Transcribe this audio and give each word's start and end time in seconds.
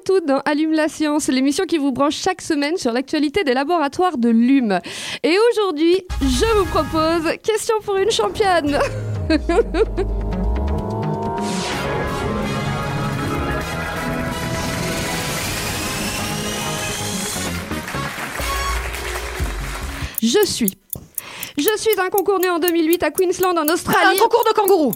Et 0.00 0.04
toutes 0.04 0.26
dans 0.26 0.40
Allume 0.44 0.72
la 0.72 0.88
science, 0.88 1.28
l'émission 1.28 1.64
qui 1.64 1.78
vous 1.78 1.92
branche 1.92 2.16
chaque 2.16 2.40
semaine 2.40 2.76
sur 2.76 2.92
l'actualité 2.92 3.44
des 3.44 3.54
laboratoires 3.54 4.18
de 4.18 4.28
l'UM. 4.28 4.80
Et 5.22 5.36
aujourd'hui, 5.50 6.04
je 6.22 6.58
vous 6.58 6.64
propose 6.66 7.36
Question 7.42 7.74
pour 7.84 7.96
une 7.96 8.10
championne. 8.10 8.78
Je 20.22 20.44
suis. 20.44 20.74
Je 21.56 21.78
suis 21.78 21.98
un 21.98 22.10
concours 22.10 22.38
né 22.38 22.50
en 22.50 22.58
2008 22.58 23.02
à 23.02 23.10
Queensland 23.10 23.56
en 23.56 23.66
Australie. 23.72 24.18
Un 24.18 24.22
concours 24.22 24.44
de 24.46 24.52
kangourous 24.52 24.92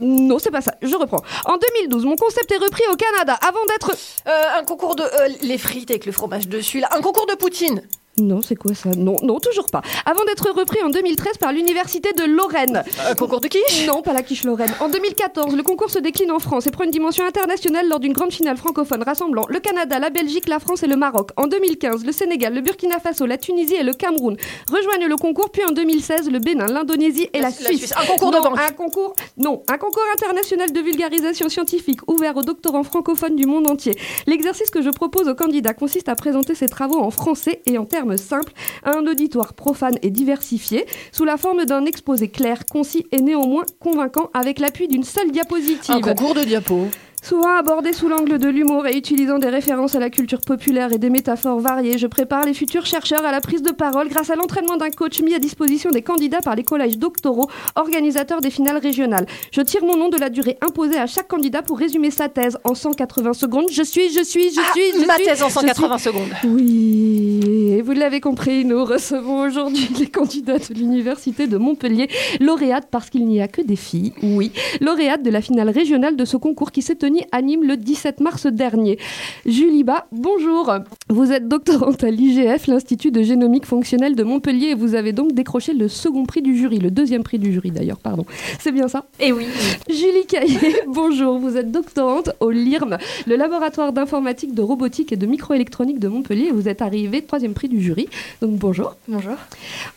Non, 0.00 0.38
c'est 0.38 0.50
pas 0.50 0.60
ça. 0.62 0.74
Je 0.82 0.94
reprends. 0.96 1.22
En 1.44 1.56
2012, 1.56 2.04
mon 2.06 2.16
concept 2.16 2.50
est 2.52 2.56
repris 2.56 2.82
au 2.92 2.96
Canada 2.96 3.38
avant 3.46 3.64
d'être. 3.66 3.92
Euh, 4.26 4.58
Un 4.58 4.64
concours 4.64 4.96
de... 4.96 5.02
euh, 5.02 5.28
les 5.42 5.58
frites 5.58 5.90
avec 5.90 6.06
le 6.06 6.12
fromage 6.12 6.48
dessus, 6.48 6.80
là. 6.80 6.88
Un 6.92 7.00
concours 7.02 7.26
de 7.26 7.34
poutine 7.34 7.82
Non, 8.20 8.40
c'est 8.42 8.56
quoi 8.56 8.74
ça? 8.74 8.90
Non, 8.96 9.16
non, 9.22 9.38
toujours 9.40 9.66
pas. 9.66 9.80
Avant 10.04 10.24
d'être 10.24 10.50
repris 10.52 10.82
en 10.82 10.90
2013 10.90 11.38
par 11.38 11.52
l'université 11.52 12.12
de 12.12 12.24
Lorraine. 12.24 12.82
Concours 13.18 13.40
de 13.40 13.48
quiche? 13.48 13.86
Non, 13.86 14.02
pas 14.02 14.12
la 14.12 14.22
quiche 14.22 14.44
Lorraine. 14.44 14.72
En 14.80 14.88
2014, 14.88 15.56
le 15.56 15.62
concours 15.62 15.90
se 15.90 15.98
décline 15.98 16.30
en 16.30 16.38
France 16.38 16.66
et 16.66 16.70
prend 16.70 16.84
une 16.84 16.90
dimension 16.90 17.24
internationale 17.24 17.88
lors 17.88 17.98
d'une 18.00 18.12
grande 18.12 18.32
finale 18.32 18.56
francophone 18.56 19.02
rassemblant 19.02 19.46
le 19.48 19.58
Canada, 19.60 19.98
la 19.98 20.10
Belgique, 20.10 20.48
la 20.48 20.58
France 20.58 20.82
et 20.82 20.86
le 20.86 20.96
Maroc. 20.96 21.30
En 21.36 21.46
2015, 21.46 22.04
le 22.04 22.12
Sénégal, 22.12 22.54
le 22.54 22.60
Burkina 22.60 22.98
Faso, 23.00 23.26
la 23.26 23.38
Tunisie 23.38 23.74
et 23.76 23.82
le 23.82 23.92
Cameroun 23.94 24.36
rejoignent 24.70 25.06
le 25.08 25.16
concours. 25.16 25.50
Puis 25.50 25.62
en 25.68 25.72
2016, 25.72 26.30
le 26.30 26.38
Bénin, 26.40 26.66
l'Indonésie 26.66 27.28
et 27.32 27.38
la, 27.40 27.48
La- 27.50 27.54
la 27.60 27.68
Suisse. 27.76 27.92
Un 27.96 28.06
concours 28.06 28.30
de 28.32 28.38
banque. 28.38 28.58
Un 28.60 28.72
concours, 28.72 29.14
non, 29.38 29.62
un 29.68 29.78
concours 29.78 30.02
international 30.14 30.72
de 30.72 30.80
vulgarisation 30.80 31.48
scientifique 31.48 32.00
ouvert 32.08 32.36
aux 32.36 32.42
doctorants 32.42 32.84
francophones 32.84 33.36
du 33.36 33.46
monde 33.46 33.70
entier. 33.70 33.96
L'exercice 34.26 34.70
que 34.70 34.82
je 34.82 34.90
propose 34.90 35.28
aux 35.28 35.34
candidats 35.34 35.74
consiste 35.74 36.08
à 36.08 36.14
présenter 36.14 36.54
ses 36.54 36.68
travaux 36.68 36.98
en 37.00 37.10
français 37.10 37.62
et 37.66 37.78
en 37.78 37.84
termes 37.84 38.09
simples 38.16 38.52
à 38.84 38.96
un 38.96 39.06
auditoire 39.06 39.54
profane 39.54 39.96
et 40.02 40.10
diversifié, 40.10 40.86
sous 41.12 41.24
la 41.24 41.36
forme 41.36 41.64
d'un 41.64 41.84
exposé 41.84 42.28
clair, 42.28 42.66
concis 42.66 43.06
et 43.12 43.20
néanmoins 43.20 43.64
convaincant 43.78 44.30
avec 44.34 44.58
l'appui 44.58 44.88
d'une 44.88 45.04
seule 45.04 45.30
diapositive. 45.30 45.94
Un 45.94 46.00
concours 46.00 46.34
de 46.34 46.42
diapos. 46.42 46.88
Souvent 47.22 47.54
abordé 47.58 47.92
sous 47.92 48.08
l'angle 48.08 48.38
de 48.38 48.48
l'humour 48.48 48.86
et 48.86 48.96
utilisant 48.96 49.38
des 49.38 49.50
références 49.50 49.94
à 49.94 49.98
la 50.00 50.08
culture 50.08 50.40
populaire 50.40 50.92
et 50.92 50.98
des 50.98 51.10
métaphores 51.10 51.60
variées, 51.60 51.98
je 51.98 52.06
prépare 52.06 52.46
les 52.46 52.54
futurs 52.54 52.86
chercheurs 52.86 53.24
à 53.26 53.30
la 53.30 53.42
prise 53.42 53.62
de 53.62 53.72
parole 53.72 54.08
grâce 54.08 54.30
à 54.30 54.36
l'entraînement 54.36 54.78
d'un 54.78 54.88
coach 54.88 55.20
mis 55.20 55.34
à 55.34 55.38
disposition 55.38 55.90
des 55.90 56.00
candidats 56.00 56.40
par 56.40 56.56
les 56.56 56.64
collèges 56.64 56.96
doctoraux, 56.96 57.48
organisateurs 57.76 58.40
des 58.40 58.48
finales 58.48 58.78
régionales. 58.78 59.26
Je 59.52 59.60
tire 59.60 59.84
mon 59.84 59.98
nom 59.98 60.08
de 60.08 60.16
la 60.16 60.30
durée 60.30 60.56
imposée 60.62 60.96
à 60.96 61.06
chaque 61.06 61.28
candidat 61.28 61.60
pour 61.60 61.78
résumer 61.78 62.10
sa 62.10 62.30
thèse 62.30 62.56
en 62.64 62.74
180 62.74 63.34
secondes. 63.34 63.66
Je 63.70 63.82
suis, 63.82 64.10
je 64.10 64.24
suis, 64.24 64.48
je 64.48 64.60
suis, 64.72 65.00
je 65.02 65.06
Ma 65.06 65.16
suis, 65.16 65.24
thèse 65.24 65.42
en 65.42 65.48
je 65.48 65.54
180 65.54 65.98
secondes. 65.98 66.30
oui, 66.44 67.82
vous 67.82 67.92
l'avez 67.92 68.20
compris, 68.20 68.64
nous 68.64 68.82
recevons 68.82 69.42
aujourd'hui 69.42 69.88
les 69.98 70.06
candidats 70.06 70.58
de 70.58 70.74
l'Université 70.74 71.46
de 71.46 71.58
Montpellier, 71.58 72.08
lauréates 72.40 72.88
parce 72.90 73.10
qu'il 73.10 73.26
n'y 73.26 73.42
a 73.42 73.48
que 73.48 73.60
des 73.60 73.76
filles, 73.76 74.14
oui, 74.22 74.52
lauréates 74.80 75.22
de 75.22 75.30
la 75.30 75.42
finale 75.42 75.68
régionale 75.68 76.16
de 76.16 76.24
ce 76.24 76.38
concours 76.38 76.72
qui 76.72 76.80
s'est 76.80 76.94
tenu 76.94 77.09
à 77.32 77.42
Nîmes 77.42 77.64
le 77.64 77.76
17 77.76 78.20
mars 78.20 78.46
dernier. 78.46 78.98
Julie 79.46 79.84
Bas, 79.84 80.06
bonjour. 80.12 80.72
Vous 81.08 81.32
êtes 81.32 81.48
doctorante 81.48 82.04
à 82.04 82.10
l'IGF, 82.10 82.66
l'Institut 82.66 83.10
de 83.10 83.22
génomique 83.22 83.66
fonctionnelle 83.66 84.14
de 84.14 84.22
Montpellier, 84.22 84.68
et 84.68 84.74
vous 84.74 84.94
avez 84.94 85.12
donc 85.12 85.32
décroché 85.32 85.72
le 85.72 85.88
second 85.88 86.24
prix 86.24 86.42
du 86.42 86.56
jury, 86.56 86.78
le 86.78 86.90
deuxième 86.90 87.22
prix 87.22 87.38
du 87.38 87.52
jury 87.52 87.70
d'ailleurs, 87.70 87.98
pardon. 87.98 88.24
C'est 88.58 88.72
bien 88.72 88.88
ça? 88.88 89.06
Et 89.18 89.32
oui. 89.32 89.46
Julie 89.88 90.26
Caillé, 90.28 90.76
bonjour. 90.86 91.38
Vous 91.38 91.56
êtes 91.56 91.70
doctorante 91.70 92.30
au 92.40 92.50
LIRM, 92.50 92.98
le 93.26 93.36
laboratoire 93.36 93.92
d'informatique, 93.92 94.54
de 94.54 94.62
robotique 94.62 95.12
et 95.12 95.16
de 95.16 95.26
microélectronique 95.26 95.98
de 95.98 96.08
Montpellier. 96.08 96.46
et 96.46 96.52
Vous 96.52 96.68
êtes 96.68 96.82
arrivée 96.82 97.22
troisième 97.22 97.54
prix 97.54 97.68
du 97.68 97.80
jury. 97.80 98.08
Donc 98.40 98.52
bonjour. 98.52 98.96
Bonjour. 99.08 99.36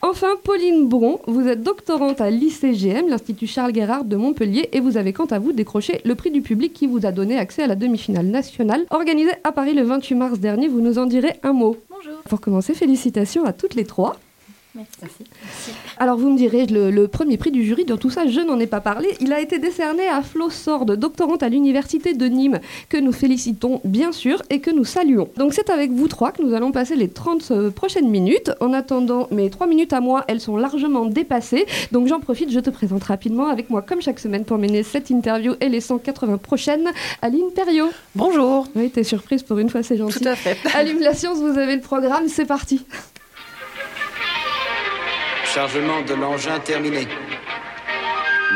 Enfin, 0.02 0.30
Pauline 0.44 0.88
Bron, 0.88 1.20
vous 1.28 1.48
êtes 1.48 1.62
doctorante 1.62 2.22
à 2.22 2.30
l'ICGM, 2.30 3.10
l'Institut 3.10 3.48
Charles 3.48 3.72
Guérard 3.72 4.06
de 4.06 4.16
Montpellier, 4.16 4.70
et 4.72 4.80
vous 4.80 4.98
avez 4.98 5.14
quant 5.14 5.26
à 5.26 5.40
vous 5.40 5.52
décroché 5.54 6.02
le 6.06 6.16
prix 6.16 6.32
du 6.32 6.42
public 6.42 6.74
qui 6.74 6.88
vous 6.88 7.03
a 7.06 7.12
donné 7.12 7.38
accès 7.38 7.64
à 7.64 7.68
la 7.68 7.76
demi-finale 7.76 8.26
nationale 8.26 8.86
organisée 8.90 9.34
à 9.44 9.52
Paris 9.52 9.74
le 9.74 9.84
28 9.84 10.16
mars 10.16 10.40
dernier. 10.40 10.68
Vous 10.68 10.82
nous 10.82 10.98
en 10.98 11.06
direz 11.06 11.40
un 11.44 11.54
mot. 11.54 11.78
Bonjour. 11.90 12.22
Pour 12.24 12.42
commencer, 12.42 12.74
félicitations 12.74 13.46
à 13.46 13.54
toutes 13.54 13.76
les 13.76 13.86
trois. 13.86 14.18
Merci. 14.76 15.26
Alors 15.98 16.18
vous 16.18 16.32
me 16.32 16.38
direz, 16.38 16.66
le, 16.66 16.90
le 16.90 17.08
premier 17.08 17.38
prix 17.38 17.52
du 17.52 17.64
jury, 17.64 17.86
dans 17.86 17.98
tout 17.98 18.10
ça, 18.10 18.26
je 18.26 18.40
n'en 18.40 18.60
ai 18.60 18.66
pas 18.66 18.82
parlé. 18.82 19.10
Il 19.20 19.32
a 19.32 19.40
été 19.40 19.60
décerné 19.60 20.08
à 20.08 20.24
Flo 20.24 20.50
Sorde, 20.50 20.96
doctorante 20.96 21.44
à 21.44 21.50
l'université 21.50 22.16
de 22.16 22.26
Nîmes, 22.26 22.60
que 22.90 22.98
nous 22.98 23.12
félicitons 23.12 23.82
bien 23.84 24.12
sûr 24.12 24.42
et 24.50 24.62
que 24.62 24.72
nous 24.72 24.84
saluons. 24.84 25.30
Donc 25.38 25.54
c'est 25.54 25.70
avec 25.70 25.92
vous 25.92 26.08
trois 26.08 26.32
que 26.32 26.42
nous 26.42 26.56
allons 26.56 26.72
passer 26.72 26.96
les 26.96 27.08
30 27.08 27.52
euh, 27.52 27.70
prochaines 27.70 28.10
minutes. 28.10 28.52
En 28.62 28.74
attendant 28.74 29.28
mes 29.30 29.52
3 29.52 29.68
minutes 29.68 29.94
à 29.94 30.02
moi, 30.02 30.24
elles 30.28 30.42
sont 30.42 30.58
largement 30.58 31.06
dépassées. 31.06 31.68
Donc 31.92 32.08
j'en 32.08 32.20
profite, 32.20 32.50
je 32.50 32.60
te 32.60 32.72
présente 32.72 33.04
rapidement 33.04 33.48
avec 33.48 33.70
moi, 33.70 33.84
comme 33.84 34.02
chaque 34.02 34.20
semaine, 34.20 34.44
pour 34.44 34.58
mener 34.58 34.82
cette 34.82 35.12
interview 35.12 35.54
et 35.62 35.70
les 35.70 35.82
180 35.82 36.38
prochaines, 36.40 36.90
Aline 37.22 37.52
Perriot. 37.56 37.90
Bonjour. 38.16 38.68
Oui, 38.76 38.90
t'es 38.90 39.04
surprise 39.04 39.44
pour 39.44 39.60
une 39.60 39.70
fois, 39.70 39.84
c'est 39.84 39.98
gentil. 39.98 40.20
Tout 40.20 40.28
à 40.28 40.36
fait. 40.36 40.58
Allume 40.74 41.02
la 41.02 41.14
science, 41.14 41.38
vous 41.38 41.60
avez 41.60 41.76
le 41.76 41.82
programme, 41.82 42.28
c'est 42.28 42.46
parti. 42.46 42.84
Chargement 45.54 46.02
de 46.08 46.14
l'engin 46.14 46.60
terminé. 46.60 47.08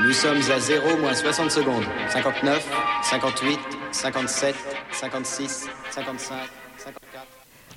Nous 0.05 0.13
sommes 0.13 0.37
à 0.51 0.59
0 0.59 0.97
moins 0.97 1.13
60 1.13 1.51
secondes. 1.51 1.83
59, 2.09 2.67
58, 3.03 3.59
57, 3.91 4.55
56, 4.93 5.67
55, 5.91 6.35
54. 6.77 7.25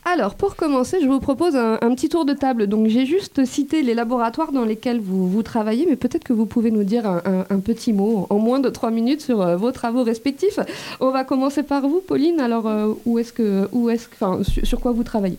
Alors, 0.06 0.34
pour 0.34 0.56
commencer, 0.56 0.98
je 1.02 1.06
vous 1.06 1.20
propose 1.20 1.56
un, 1.56 1.74
un 1.82 1.94
petit 1.94 2.08
tour 2.08 2.24
de 2.24 2.32
table. 2.32 2.66
Donc, 2.66 2.86
j'ai 2.88 3.04
juste 3.04 3.44
cité 3.44 3.82
les 3.82 3.92
laboratoires 3.94 4.52
dans 4.52 4.64
lesquels 4.64 5.00
vous, 5.00 5.28
vous 5.28 5.42
travaillez, 5.42 5.86
mais 5.88 5.96
peut-être 5.96 6.24
que 6.24 6.32
vous 6.32 6.46
pouvez 6.46 6.70
nous 6.70 6.84
dire 6.84 7.06
un, 7.06 7.20
un- 7.26 7.46
un 7.54 7.60
petit 7.60 7.92
mot 7.92 8.26
en 8.30 8.38
moins 8.38 8.60
de 8.60 8.70
trois 8.70 8.90
minutes 8.90 9.20
sur 9.20 9.42
euh, 9.42 9.56
vos 9.56 9.72
travaux 9.72 10.02
respectifs. 10.02 10.58
On 11.00 11.10
va 11.10 11.24
commencer 11.24 11.62
par 11.62 11.82
vous, 11.82 12.00
Pauline. 12.00 12.40
Alors, 12.40 12.66
euh, 12.66 12.94
où 13.04 13.18
est-ce 13.18 13.32
que, 13.34 13.68
où 13.72 13.90
est-ce, 13.90 14.08
que- 14.08 14.14
enfin, 14.14 14.42
sur, 14.44 14.66
sur 14.66 14.80
quoi 14.80 14.92
vous 14.92 15.04
travaillez? 15.04 15.38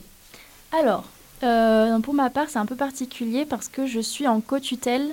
Alors, 0.80 1.04
euh, 1.44 2.00
pour 2.00 2.14
ma 2.14 2.30
part, 2.30 2.50
c'est 2.50 2.60
un 2.60 2.66
peu 2.66 2.76
particulier 2.76 3.46
parce 3.46 3.68
que 3.68 3.86
je 3.86 4.00
suis 4.00 4.28
en 4.28 4.42
co-tutelle 4.42 5.10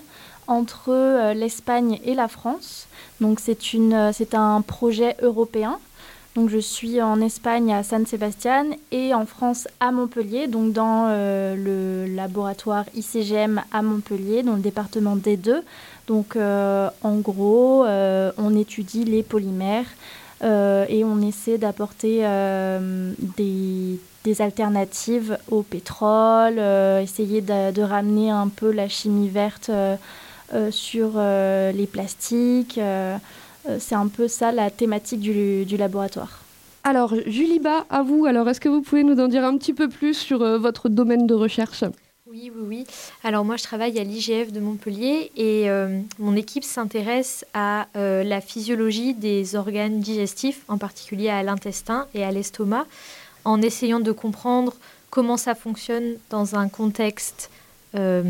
entre 0.46 0.90
euh, 0.90 1.34
l'Espagne 1.34 2.00
et 2.04 2.14
la 2.14 2.28
France. 2.28 2.86
Donc, 3.20 3.40
euh, 3.48 4.10
c'est 4.12 4.34
un 4.34 4.60
projet 4.62 5.16
européen. 5.22 5.78
Donc, 6.34 6.50
je 6.50 6.58
suis 6.58 7.02
en 7.02 7.20
Espagne 7.20 7.72
à 7.72 7.82
San 7.82 8.06
Sebastian 8.06 8.66
et 8.92 9.12
en 9.12 9.26
France 9.26 9.66
à 9.80 9.90
Montpellier, 9.90 10.46
donc 10.46 10.72
dans 10.72 11.08
le 11.08 12.06
laboratoire 12.06 12.84
ICGM 12.94 13.60
à 13.72 13.82
Montpellier, 13.82 14.44
dans 14.44 14.54
le 14.54 14.60
département 14.60 15.16
D2. 15.16 15.62
Donc, 16.06 16.36
en 16.36 17.16
gros, 17.16 17.84
on 17.84 18.56
étudie 18.56 19.02
les 19.02 19.24
polymères 19.24 19.86
et 20.42 21.02
on 21.04 21.20
essaie 21.22 21.58
d'apporter 21.58 22.20
des, 23.36 23.98
des 24.24 24.42
alternatives 24.42 25.38
au 25.50 25.62
pétrole, 25.62 26.58
euh, 26.58 27.00
essayer 27.00 27.40
de, 27.40 27.72
de 27.72 27.82
ramener 27.82 28.30
un 28.30 28.48
peu 28.48 28.70
la 28.72 28.88
chimie 28.88 29.28
verte 29.28 29.70
euh, 29.70 29.96
euh, 30.54 30.70
sur 30.70 31.12
euh, 31.16 31.72
les 31.72 31.86
plastiques. 31.86 32.80
c'est 33.78 33.94
un 33.94 34.08
peu 34.08 34.28
ça 34.28 34.50
la 34.50 34.70
thématique 34.70 35.20
du, 35.20 35.64
du 35.64 35.76
laboratoire. 35.76 36.40
Alors, 36.84 37.14
Julie 37.26 37.58
Bas, 37.58 37.84
à 37.90 38.02
vous. 38.02 38.24
Alors, 38.24 38.48
est-ce 38.48 38.60
que 38.60 38.68
vous 38.70 38.80
pouvez 38.80 39.04
nous 39.04 39.20
en 39.20 39.28
dire 39.28 39.44
un 39.44 39.58
petit 39.58 39.74
peu 39.74 39.88
plus 39.90 40.14
sur 40.14 40.40
euh, 40.40 40.56
votre 40.56 40.88
domaine 40.88 41.26
de 41.26 41.34
recherche? 41.34 41.84
Oui, 42.30 42.50
oui, 42.54 42.62
oui. 42.66 42.84
Alors 43.24 43.44
moi, 43.44 43.56
je 43.56 43.62
travaille 43.62 43.98
à 43.98 44.04
l'IGF 44.04 44.52
de 44.52 44.60
Montpellier 44.60 45.30
et 45.36 45.68
euh, 45.68 46.00
mon 46.18 46.34
équipe 46.36 46.64
s'intéresse 46.64 47.44
à 47.52 47.88
euh, 47.96 48.24
la 48.24 48.40
physiologie 48.40 49.12
des 49.12 49.54
organes 49.54 50.00
digestifs, 50.00 50.62
en 50.68 50.78
particulier 50.78 51.28
à 51.28 51.42
l'intestin 51.42 52.06
et 52.14 52.24
à 52.24 52.30
l'estomac, 52.30 52.86
en 53.48 53.62
essayant 53.62 53.98
de 53.98 54.12
comprendre 54.12 54.74
comment 55.08 55.38
ça 55.38 55.54
fonctionne 55.54 56.16
dans 56.28 56.54
un 56.54 56.68
contexte 56.68 57.50
euh, 57.94 58.22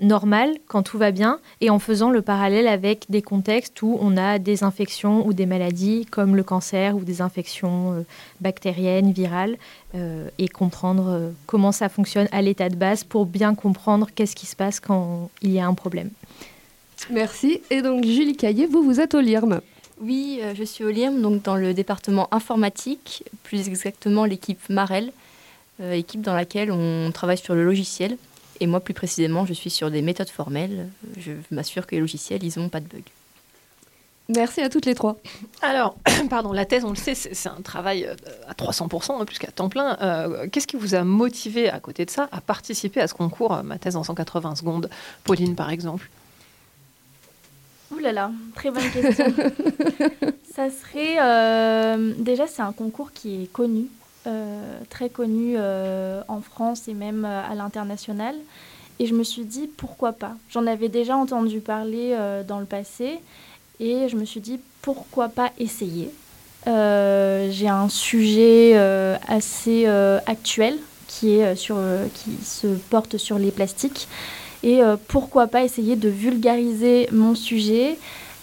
normal 0.00 0.54
quand 0.68 0.84
tout 0.84 0.96
va 0.96 1.10
bien 1.10 1.40
et 1.60 1.70
en 1.70 1.80
faisant 1.80 2.10
le 2.10 2.22
parallèle 2.22 2.68
avec 2.68 3.06
des 3.08 3.20
contextes 3.20 3.82
où 3.82 3.98
on 4.00 4.16
a 4.16 4.38
des 4.38 4.62
infections 4.62 5.26
ou 5.26 5.32
des 5.32 5.44
maladies 5.44 6.06
comme 6.06 6.36
le 6.36 6.44
cancer 6.44 6.96
ou 6.96 7.00
des 7.00 7.20
infections 7.20 7.94
euh, 7.94 8.02
bactériennes, 8.40 9.10
virales 9.10 9.58
euh, 9.96 10.28
et 10.38 10.46
comprendre 10.46 11.32
comment 11.46 11.72
ça 11.72 11.88
fonctionne 11.88 12.28
à 12.30 12.42
l'état 12.42 12.68
de 12.68 12.76
base 12.76 13.02
pour 13.02 13.26
bien 13.26 13.56
comprendre 13.56 14.06
qu'est-ce 14.14 14.36
qui 14.36 14.46
se 14.46 14.54
passe 14.54 14.78
quand 14.78 15.30
il 15.42 15.50
y 15.50 15.58
a 15.58 15.66
un 15.66 15.74
problème. 15.74 16.10
Merci. 17.10 17.60
Et 17.70 17.82
donc 17.82 18.04
Julie 18.04 18.36
Caillé, 18.36 18.66
vous, 18.66 18.84
vous 18.84 19.00
êtes 19.00 19.14
au 19.14 19.20
LIRM. 19.20 19.60
Oui, 20.00 20.40
je 20.54 20.64
suis 20.64 20.84
au 20.84 20.90
LIRM, 20.90 21.20
donc 21.20 21.42
dans 21.42 21.56
le 21.56 21.74
département 21.74 22.32
informatique, 22.32 23.24
plus 23.42 23.68
exactement 23.68 24.24
l'équipe 24.24 24.68
Marel, 24.70 25.12
équipe 25.92 26.22
dans 26.22 26.34
laquelle 26.34 26.72
on 26.72 27.10
travaille 27.12 27.38
sur 27.38 27.54
le 27.54 27.64
logiciel. 27.64 28.16
Et 28.60 28.66
moi, 28.66 28.80
plus 28.80 28.94
précisément, 28.94 29.46
je 29.46 29.52
suis 29.54 29.70
sur 29.70 29.90
des 29.90 30.02
méthodes 30.02 30.28
formelles. 30.28 30.88
Je 31.18 31.32
m'assure 31.50 31.86
que 31.86 31.94
les 31.94 32.00
logiciels, 32.00 32.44
ils 32.44 32.58
n'ont 32.58 32.68
pas 32.68 32.80
de 32.80 32.86
bugs. 32.86 33.02
Merci 34.36 34.60
à 34.60 34.68
toutes 34.68 34.86
les 34.86 34.94
trois. 34.94 35.16
Alors, 35.60 35.96
pardon, 36.30 36.52
la 36.52 36.64
thèse, 36.64 36.84
on 36.84 36.90
le 36.90 36.96
sait, 36.96 37.14
c'est 37.14 37.48
un 37.48 37.62
travail 37.62 38.04
euh, 38.04 38.14
à 38.46 38.52
300%, 38.52 39.20
hein, 39.20 39.24
plus 39.24 39.38
qu'à 39.38 39.50
temps 39.50 39.68
plein. 39.68 39.98
Euh, 40.00 40.46
qu'est-ce 40.48 40.66
qui 40.66 40.76
vous 40.76 40.94
a 40.94 41.02
motivé, 41.02 41.68
à 41.68 41.80
côté 41.80 42.04
de 42.04 42.10
ça, 42.10 42.28
à 42.30 42.40
participer 42.40 43.00
à 43.00 43.08
ce 43.08 43.14
concours, 43.14 43.54
euh, 43.54 43.62
ma 43.62 43.78
thèse 43.78 43.96
en 43.96 44.04
180 44.04 44.56
secondes 44.56 44.88
Pauline, 45.24 45.56
par 45.56 45.70
exemple? 45.70 46.08
Ouh 47.92 47.98
là 47.98 48.12
là, 48.12 48.30
très 48.54 48.70
bonne 48.70 48.88
question. 48.90 49.24
ça 50.54 50.68
serait... 50.70 51.16
déjà, 52.18 52.46
c'est 52.46 52.62
un 52.62 52.72
concours 52.72 53.12
qui 53.12 53.44
est 53.44 53.52
connu 53.52 53.88
euh, 54.26 54.78
très 54.90 55.08
connu 55.08 55.54
euh, 55.56 56.20
en 56.28 56.42
France 56.42 56.88
et 56.88 56.94
même 56.94 57.24
euh, 57.24 57.42
à 57.42 57.54
l'international. 57.54 58.34
Et 58.98 59.06
je 59.06 59.14
me 59.14 59.22
suis 59.22 59.44
dit, 59.44 59.66
pourquoi 59.66 60.12
pas? 60.12 60.32
J'en 60.50 60.66
avais 60.66 60.90
déjà 60.90 61.16
entendu 61.16 61.60
parler 61.60 62.14
dans 62.46 62.60
le 62.60 62.66
passé 62.66 63.18
et 63.78 64.10
je 64.10 64.16
me 64.16 64.26
suis 64.26 64.40
dit, 64.40 64.60
pourquoi 64.82 65.30
pas 65.30 65.52
essayer? 65.58 66.10
J'ai 66.66 67.68
un 67.68 67.88
sujet 67.88 68.76
assez 69.26 69.86
actuel 70.26 70.76
qui, 71.08 71.36
est 71.36 71.56
sur, 71.56 71.78
qui 72.12 72.44
se 72.44 72.66
porte 72.90 73.16
sur 73.16 73.38
les 73.38 73.50
plastiques. 73.50 74.06
Et 74.62 74.80
pourquoi 75.08 75.46
pas 75.46 75.64
essayer 75.64 75.96
de 75.96 76.08
vulgariser 76.10 77.08
mon 77.12 77.34
sujet 77.34 77.96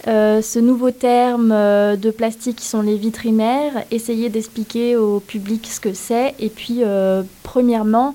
euh, 0.06 0.40
ce 0.42 0.58
nouveau 0.60 0.92
terme 0.92 1.50
euh, 1.52 1.96
de 1.96 2.10
plastique 2.10 2.56
qui 2.56 2.66
sont 2.66 2.82
les 2.82 2.96
vitrinaires, 2.96 3.84
essayer 3.90 4.28
d'expliquer 4.28 4.96
au 4.96 5.18
public 5.18 5.66
ce 5.66 5.80
que 5.80 5.92
c'est. 5.92 6.34
Et 6.38 6.48
puis, 6.48 6.78
euh, 6.82 7.22
premièrement, 7.42 8.14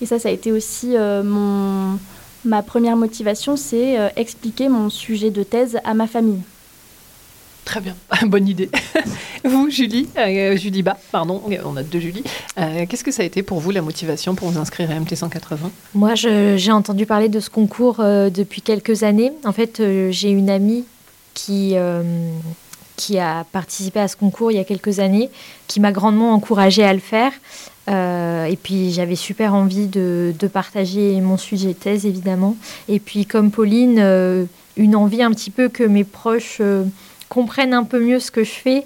et 0.00 0.06
ça, 0.06 0.18
ça 0.18 0.28
a 0.28 0.32
été 0.32 0.52
aussi 0.52 0.94
mon, 0.96 1.98
ma 2.44 2.62
première 2.62 2.96
motivation, 2.96 3.56
c'est 3.56 3.96
expliquer 4.16 4.68
mon 4.68 4.90
sujet 4.90 5.30
de 5.30 5.44
thèse 5.44 5.78
à 5.84 5.94
ma 5.94 6.08
famille. 6.08 6.40
Très 7.64 7.80
bien, 7.80 7.96
bonne 8.26 8.48
idée. 8.48 8.70
vous, 9.44 9.70
Julie, 9.70 10.08
Julie 10.56 10.82
Bas, 10.82 10.98
pardon, 11.10 11.42
on 11.64 11.76
a 11.76 11.82
deux 11.82 12.00
Julie. 12.00 12.24
Qu'est-ce 12.56 13.04
que 13.04 13.12
ça 13.12 13.22
a 13.22 13.26
été 13.26 13.42
pour 13.42 13.60
vous 13.60 13.70
la 13.70 13.82
motivation 13.82 14.34
pour 14.34 14.50
vous 14.50 14.58
inscrire 14.58 14.90
à 14.90 14.94
MT 14.94 15.14
180 15.14 15.70
Moi, 15.94 16.14
j'ai 16.14 16.72
entendu 16.72 17.06
parler 17.06 17.28
de 17.28 17.40
ce 17.40 17.50
concours 17.50 17.98
depuis 17.98 18.62
quelques 18.62 19.02
années. 19.02 19.32
En 19.44 19.52
fait, 19.52 19.82
j'ai 20.10 20.30
une 20.30 20.50
amie 20.50 20.84
qui, 21.34 21.72
euh, 21.74 22.02
a 23.18 23.44
participé 23.50 23.98
à 23.98 24.06
ce 24.06 24.16
concours 24.16 24.52
il 24.52 24.56
y 24.56 24.60
a 24.60 24.64
quelques 24.64 25.00
années, 25.00 25.28
qui 25.66 25.80
m'a 25.80 25.90
grandement 25.90 26.32
encouragée 26.32 26.84
à 26.84 26.92
le 26.92 27.00
faire. 27.00 27.32
Euh, 27.88 28.44
et 28.44 28.56
puis 28.56 28.92
j'avais 28.92 29.16
super 29.16 29.54
envie 29.54 29.88
de, 29.88 30.32
partager 30.52 31.20
mon 31.20 31.36
sujet 31.36 31.74
thèse, 31.74 32.06
évidemment. 32.06 32.56
Et 32.88 33.00
puis 33.00 33.26
comme 33.26 33.50
Pauline, 33.50 33.98
euh, 33.98 34.44
une 34.76 34.94
envie 34.94 35.22
un 35.22 35.32
petit 35.32 35.50
peu 35.50 35.68
que 35.68 35.82
mes 35.82 36.04
proches 36.04 36.62
comprennent 37.32 37.72
un 37.72 37.84
peu 37.84 37.98
mieux 37.98 38.20
ce 38.20 38.30
que 38.30 38.44
je 38.44 38.50
fais, 38.50 38.84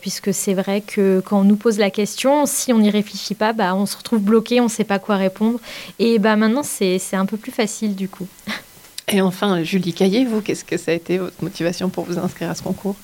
puisque 0.00 0.32
c'est 0.32 0.54
vrai 0.54 0.80
que 0.80 1.20
quand 1.24 1.40
on 1.40 1.44
nous 1.44 1.56
pose 1.56 1.78
la 1.78 1.90
question, 1.90 2.46
si 2.46 2.72
on 2.72 2.78
n'y 2.78 2.88
réfléchit 2.88 3.34
pas, 3.34 3.52
bah, 3.52 3.74
on 3.74 3.84
se 3.84 3.96
retrouve 3.98 4.20
bloqué, 4.20 4.60
on 4.60 4.64
ne 4.64 4.68
sait 4.70 4.84
pas 4.84 4.98
quoi 4.98 5.16
répondre. 5.16 5.60
Et 5.98 6.18
bah, 6.18 6.36
maintenant, 6.36 6.62
c'est 6.62 6.98
un 7.12 7.26
peu 7.26 7.36
plus 7.36 7.52
facile 7.52 7.94
du 7.94 8.08
coup. 8.08 8.26
Et 9.10 9.20
enfin, 9.20 9.62
Julie 9.62 9.94
Caillé, 9.94 10.24
vous, 10.24 10.42
qu'est-ce 10.42 10.64
que 10.64 10.76
ça 10.76 10.90
a 10.90 10.94
été 10.94 11.18
votre 11.18 11.42
motivation 11.42 11.88
pour 11.88 12.04
vous 12.04 12.18
inscrire 12.18 12.50
à 12.50 12.54
ce 12.54 12.62
concours? 12.62 12.96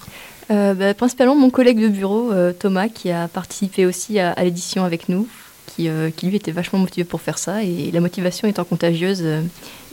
Euh, 0.50 0.74
bah, 0.74 0.92
Principalement 0.92 1.34
mon 1.34 1.50
collègue 1.50 1.80
de 1.80 1.88
bureau, 1.88 2.30
euh, 2.30 2.52
Thomas, 2.52 2.88
qui 2.88 3.10
a 3.10 3.28
participé 3.28 3.86
aussi 3.86 4.18
à, 4.18 4.34
l'édition 4.42 4.84
avec 4.84 5.08
nous, 5.08 5.26
qui, 5.66 5.88
euh, 5.88 6.10
qui, 6.14 6.26
lui 6.26 6.36
était 6.36 6.52
vachement 6.52 6.78
motivé 6.78 7.04
pour 7.04 7.22
faire 7.22 7.38
ça. 7.38 7.62
Et 7.62 7.90
la 7.90 8.00
motivation 8.00 8.46
étant 8.46 8.64
contagieuse, 8.64 9.24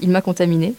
il 0.02 0.10
m'a 0.10 0.22
contaminée. 0.22 0.74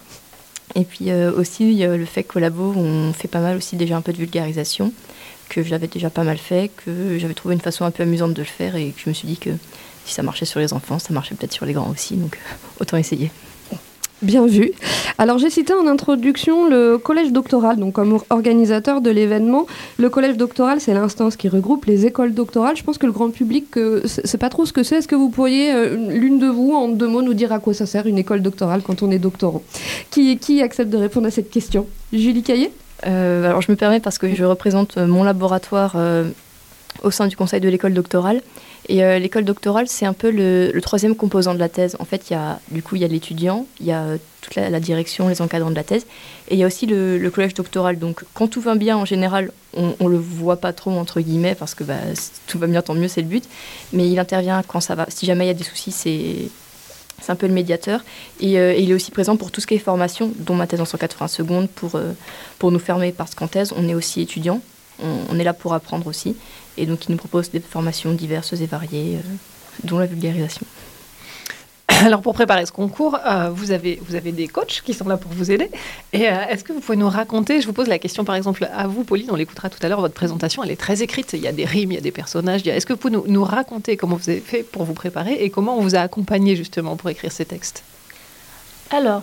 Et 0.75 0.85
puis 0.85 1.13
aussi 1.13 1.85
le 1.85 2.05
fait 2.07 2.23
qu'au 2.23 2.39
labo, 2.39 2.73
on 2.77 3.13
fait 3.13 3.29
pas 3.29 3.41
mal 3.41 3.57
aussi 3.57 3.77
déjà 3.77 3.97
un 3.97 4.01
peu 4.01 4.13
de 4.13 4.19
vulgarisation, 4.19 4.93
que 5.49 5.63
j'avais 5.63 5.87
déjà 5.87 6.09
pas 6.09 6.25
mal 6.25 6.39
fait, 6.39 6.71
que 6.85 7.19
j'avais 7.19 7.35
trouvé 7.35 7.55
une 7.55 7.61
façon 7.61 7.85
un 7.85 7.91
peu 7.91 8.05
amusante 8.05 8.33
de 8.33 8.41
le 8.41 8.47
faire 8.47 8.75
et 8.77 8.91
que 8.91 9.01
je 9.01 9.09
me 9.09 9.15
suis 9.15 9.29
dit 9.29 9.37
que 9.37 9.51
si 10.05 10.15
ça 10.15 10.23
marchait 10.23 10.47
sur 10.47 10.61
les 10.61 10.73
enfants, 10.73 10.99
ça 10.99 11.13
marchait 11.13 11.35
peut-être 11.35 11.53
sur 11.53 11.67
les 11.67 11.75
grands 11.75 11.91
aussi, 11.91 12.17
donc 12.17 12.39
autant 12.81 12.97
essayer. 12.97 13.31
Bien 14.23 14.47
vu. 14.47 14.71
Alors 15.19 15.39
j'ai 15.39 15.51
cité 15.51 15.73
en 15.73 15.89
introduction 15.89 16.69
le 16.69 16.97
collège 16.97 17.33
doctoral, 17.33 17.77
donc 17.77 17.95
comme 17.95 18.21
organisateur 18.31 19.01
de 19.01 19.11
l'événement. 19.11 19.67
Le 19.99 20.09
collège 20.11 20.37
doctoral, 20.37 20.81
c'est 20.81 20.95
l'instance 20.95 21.35
qui 21.35 21.49
regroupe 21.49 21.87
les 21.87 22.07
écoles 22.07 22.33
doctorales. 22.33 22.77
Je 22.77 22.85
pense 22.85 22.99
que 22.99 23.07
le 23.07 23.13
grand 23.13 23.31
public, 23.31 23.77
ne 23.77 24.07
sait 24.07 24.39
pas 24.39 24.49
trop 24.49 24.65
ce 24.65 24.73
que 24.73 24.85
c'est. 24.85 24.97
Est-ce 24.97 25.09
que 25.09 25.17
vous 25.17 25.29
pourriez, 25.29 25.73
euh, 25.73 25.97
l'une 25.97 26.39
de 26.39 26.47
vous, 26.47 26.73
en 26.73 26.87
deux 26.87 27.09
mots, 27.09 27.23
nous 27.23 27.35
dire 27.35 27.53
à 27.53 27.59
quoi 27.59 27.75
ça 27.75 27.85
sert 27.85 28.07
une 28.07 28.17
école 28.17 28.43
doctorale 28.43 28.83
quand 28.83 29.03
on 29.03 29.11
est 29.11 29.19
doctorant? 29.19 29.63
Qui, 30.11 30.63
accepte 30.63 30.91
de 30.91 30.99
répondre 30.99 31.27
à 31.27 31.33
cette 31.33 31.51
question? 31.51 31.87
Julie 32.13 32.45
Caillé? 32.45 32.71
Euh, 33.07 33.49
Alors 33.49 33.61
je 33.61 33.73
me 33.73 33.77
permets 33.77 33.99
parce 33.99 34.19
que 34.19 34.33
je 34.33 34.45
représente 34.45 34.99
mon 34.99 35.25
laboratoire 35.25 35.95
euh, 35.97 36.29
au 37.03 37.11
sein 37.11 37.27
du 37.27 37.37
conseil 37.37 37.61
de 37.61 37.69
l'école 37.69 37.95
doctorale. 37.95 38.41
Et 38.89 39.05
euh, 39.05 39.19
l'école 39.19 39.45
doctorale, 39.45 39.87
c'est 39.87 40.07
un 40.07 40.13
peu 40.13 40.31
le, 40.31 40.73
troisième 40.81 41.15
composant 41.15 41.55
de 41.55 41.59
la 41.59 41.69
thèse. 41.69 41.97
En 42.01 42.05
fait, 42.05 42.31
y 42.31 42.35
a, 42.35 42.59
du 42.71 42.83
coup, 42.83 42.97
il 42.97 43.03
y 43.03 43.05
a 43.05 43.09
l'étudiant, 43.09 43.67
il 43.81 43.87
y 43.87 43.93
a 43.93 44.03
euh, 44.03 44.17
toute 44.41 44.57
la, 44.57 44.81
direction, 44.81 45.29
les 45.29 45.41
encadrants 45.41 45.71
de 45.71 45.77
la 45.77 45.85
thèse, 45.85 46.05
et 46.49 46.55
il 46.55 46.59
y 46.59 46.65
a 46.65 46.67
aussi 46.67 46.87
le, 46.87 47.31
collège 47.31 47.55
doctoral. 47.55 47.99
Donc, 47.99 48.25
quand 48.35 48.49
tout 48.49 48.61
va 48.61 48.75
bien, 48.75 48.97
en 48.97 49.05
général, 49.05 49.53
on, 49.75 49.95
ne 50.01 50.09
le 50.09 50.19
voit 50.19 50.57
pas 50.57 50.73
trop 50.73 50.91
entre 50.91 51.21
guillemets 51.21 51.55
parce 51.55 51.75
que 51.75 51.85
bah, 51.85 51.95
tout 52.47 52.59
va 52.59 52.67
bien, 52.67 52.83
tant 52.83 52.95
mieux, 52.95 53.09
c'est 53.09 53.23
le 53.23 53.29
but. 53.29 53.45
Mais 53.93 54.11
il 54.11 54.19
intervient 54.19 54.63
quand 54.67 54.81
ça 54.81 54.95
va. 54.95 55.07
Si 55.09 55.27
jamais 55.27 55.45
il 55.45 55.49
y 55.49 55.53
a 55.53 55.55
des 55.55 55.65
soucis, 55.65 55.93
c'est 55.93 56.51
un 57.31 57.37
peu 57.37 57.47
le 57.47 57.55
médiateur. 57.55 58.01
Et, 58.41 58.59
euh, 58.59 58.75
il 58.75 58.91
est 58.91 58.95
aussi 58.95 59.13
présent 59.13 59.37
pour 59.37 59.53
tout 59.53 59.61
ce 59.61 59.69
qui 59.69 59.75
est 59.75 59.79
formation, 59.79 60.33
dont 60.39 60.57
ma 60.57 60.67
thèse 60.67 60.81
en 60.81 60.87
180 60.87 61.29
secondes, 61.29 61.69
pour, 61.69 62.01
pour 62.59 62.73
nous 62.73 62.81
fermer, 62.81 63.13
parce 63.13 63.37
qu'en 63.37 63.47
thèse, 63.47 63.73
on 63.77 63.89
est 63.89 63.95
aussi 63.95 64.21
étudiant. 64.21 64.61
On, 65.31 65.39
est 65.39 65.45
là 65.45 65.53
pour 65.53 65.75
apprendre 65.75 66.07
aussi. 66.07 66.37
Et 66.77 66.87
donc, 66.87 67.07
il 67.07 67.13
nous 67.13 67.19
propose 67.19 67.51
des 67.51 67.61
formations 67.61 68.13
diverses 68.13 68.53
et 68.53 68.67
variées, 68.67 69.17
euh, 69.17 69.29
dont 69.85 69.99
la 69.99 70.07
vulgarisation. 70.07 70.67
Alors 72.05 72.23
pour 72.23 72.35
préparer 72.35 72.65
ce 72.67 72.73
concours, 72.73 73.19
euh, 73.27 73.51
vous, 73.51 73.71
avez, 73.71 74.01
vous 74.07 74.15
avez 74.15 74.33
des 74.33 74.49
coachs 74.49 74.83
qui 74.85 74.95
sont 74.95 75.09
là 75.09 75.17
pour 75.17 75.33
vous 75.33 75.51
aider. 75.51 75.71
Et 76.13 76.29
euh, 76.29 76.47
est-ce 76.49 76.65
que 76.65 76.73
vous 76.73 76.81
pouvez 76.81 76.97
nous 76.97 77.09
raconter, 77.09 77.61
je 77.61 77.67
vous 77.67 77.73
pose 77.73 77.89
la 77.89 77.99
question 77.99 78.25
par 78.25 78.35
exemple 78.35 78.69
à 78.73 78.87
vous, 78.87 79.05
Pauline, 79.05 79.31
on 79.31 79.37
l'écoutera 79.37 79.71
tout 79.71 79.79
à 79.83 79.89
l'heure, 79.89 80.01
votre 80.01 80.15
présentation, 80.15 80.63
elle 80.65 80.71
est 80.71 80.81
très 80.81 81.03
écrite, 81.03 81.33
il 81.33 81.41
y 81.41 81.49
a 81.49 81.53
des 81.53 81.65
rimes, 81.65 81.93
il 81.93 81.95
y 81.95 81.99
a 81.99 82.03
des 82.03 82.13
personnages. 82.13 82.67
Est-ce 82.67 82.87
que 82.87 82.93
vous 82.93 82.99
pouvez 82.99 83.15
nous, 83.15 83.25
nous, 83.27 83.45
raconter 83.45 83.97
comment 83.97 84.17
vous 84.17 84.31
avez 84.31 84.41
fait 84.41 84.63
pour 84.63 84.85
vous 84.85 84.95
préparer 84.95 85.35
et 85.35 85.51
comment 85.51 85.77
on 85.77 85.81
vous 85.81 85.95
a 85.95 86.01
accompagné 86.01 86.57
justement 86.57 86.97
pour 86.97 87.11
écrire 87.11 87.33
ces 87.33 87.45
textes? 87.45 87.83
Alors, 88.91 89.23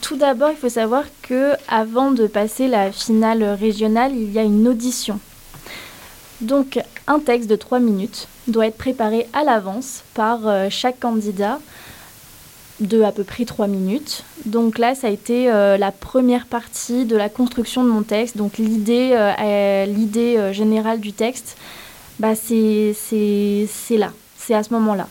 tout 0.00 0.16
d'abord, 0.16 0.50
il 0.50 0.56
faut 0.56 0.68
savoir 0.68 1.04
que 1.22 1.52
avant 1.68 2.10
de 2.12 2.26
passer 2.26 2.68
la 2.68 2.92
finale 2.92 3.42
régionale, 3.42 4.12
il 4.14 4.32
y 4.32 4.38
a 4.38 4.42
une 4.42 4.68
audition. 4.68 5.18
Donc, 6.40 6.78
un 7.06 7.18
texte 7.18 7.50
de 7.50 7.56
3 7.56 7.80
minutes 7.80 8.26
doit 8.48 8.66
être 8.66 8.78
préparé 8.78 9.26
à 9.32 9.44
l'avance 9.44 10.02
par 10.14 10.46
euh, 10.46 10.68
chaque 10.70 10.98
candidat 10.98 11.58
de 12.80 13.02
à 13.02 13.12
peu 13.12 13.24
près 13.24 13.44
3 13.44 13.66
minutes. 13.66 14.24
Donc 14.46 14.78
là, 14.78 14.94
ça 14.94 15.08
a 15.08 15.10
été 15.10 15.50
euh, 15.50 15.76
la 15.76 15.92
première 15.92 16.46
partie 16.46 17.04
de 17.04 17.14
la 17.14 17.28
construction 17.28 17.84
de 17.84 17.90
mon 17.90 18.02
texte. 18.02 18.38
Donc 18.38 18.56
l'idée 18.56 19.10
euh, 19.12 20.52
générale 20.52 21.00
du 21.00 21.12
texte, 21.12 21.58
bah, 22.18 22.34
c'est 22.34 22.94
là, 23.90 24.12
c'est 24.38 24.54
à 24.54 24.62
ce 24.62 24.72
moment-là. 24.72 25.08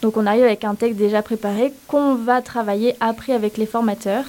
Donc 0.00 0.16
on 0.16 0.26
arrive 0.26 0.44
avec 0.44 0.62
un 0.62 0.76
texte 0.76 0.96
déjà 0.96 1.22
préparé 1.22 1.72
qu'on 1.88 2.14
va 2.14 2.40
travailler 2.40 2.94
après 3.00 3.32
avec 3.32 3.56
les 3.56 3.66
formateurs. 3.66 4.24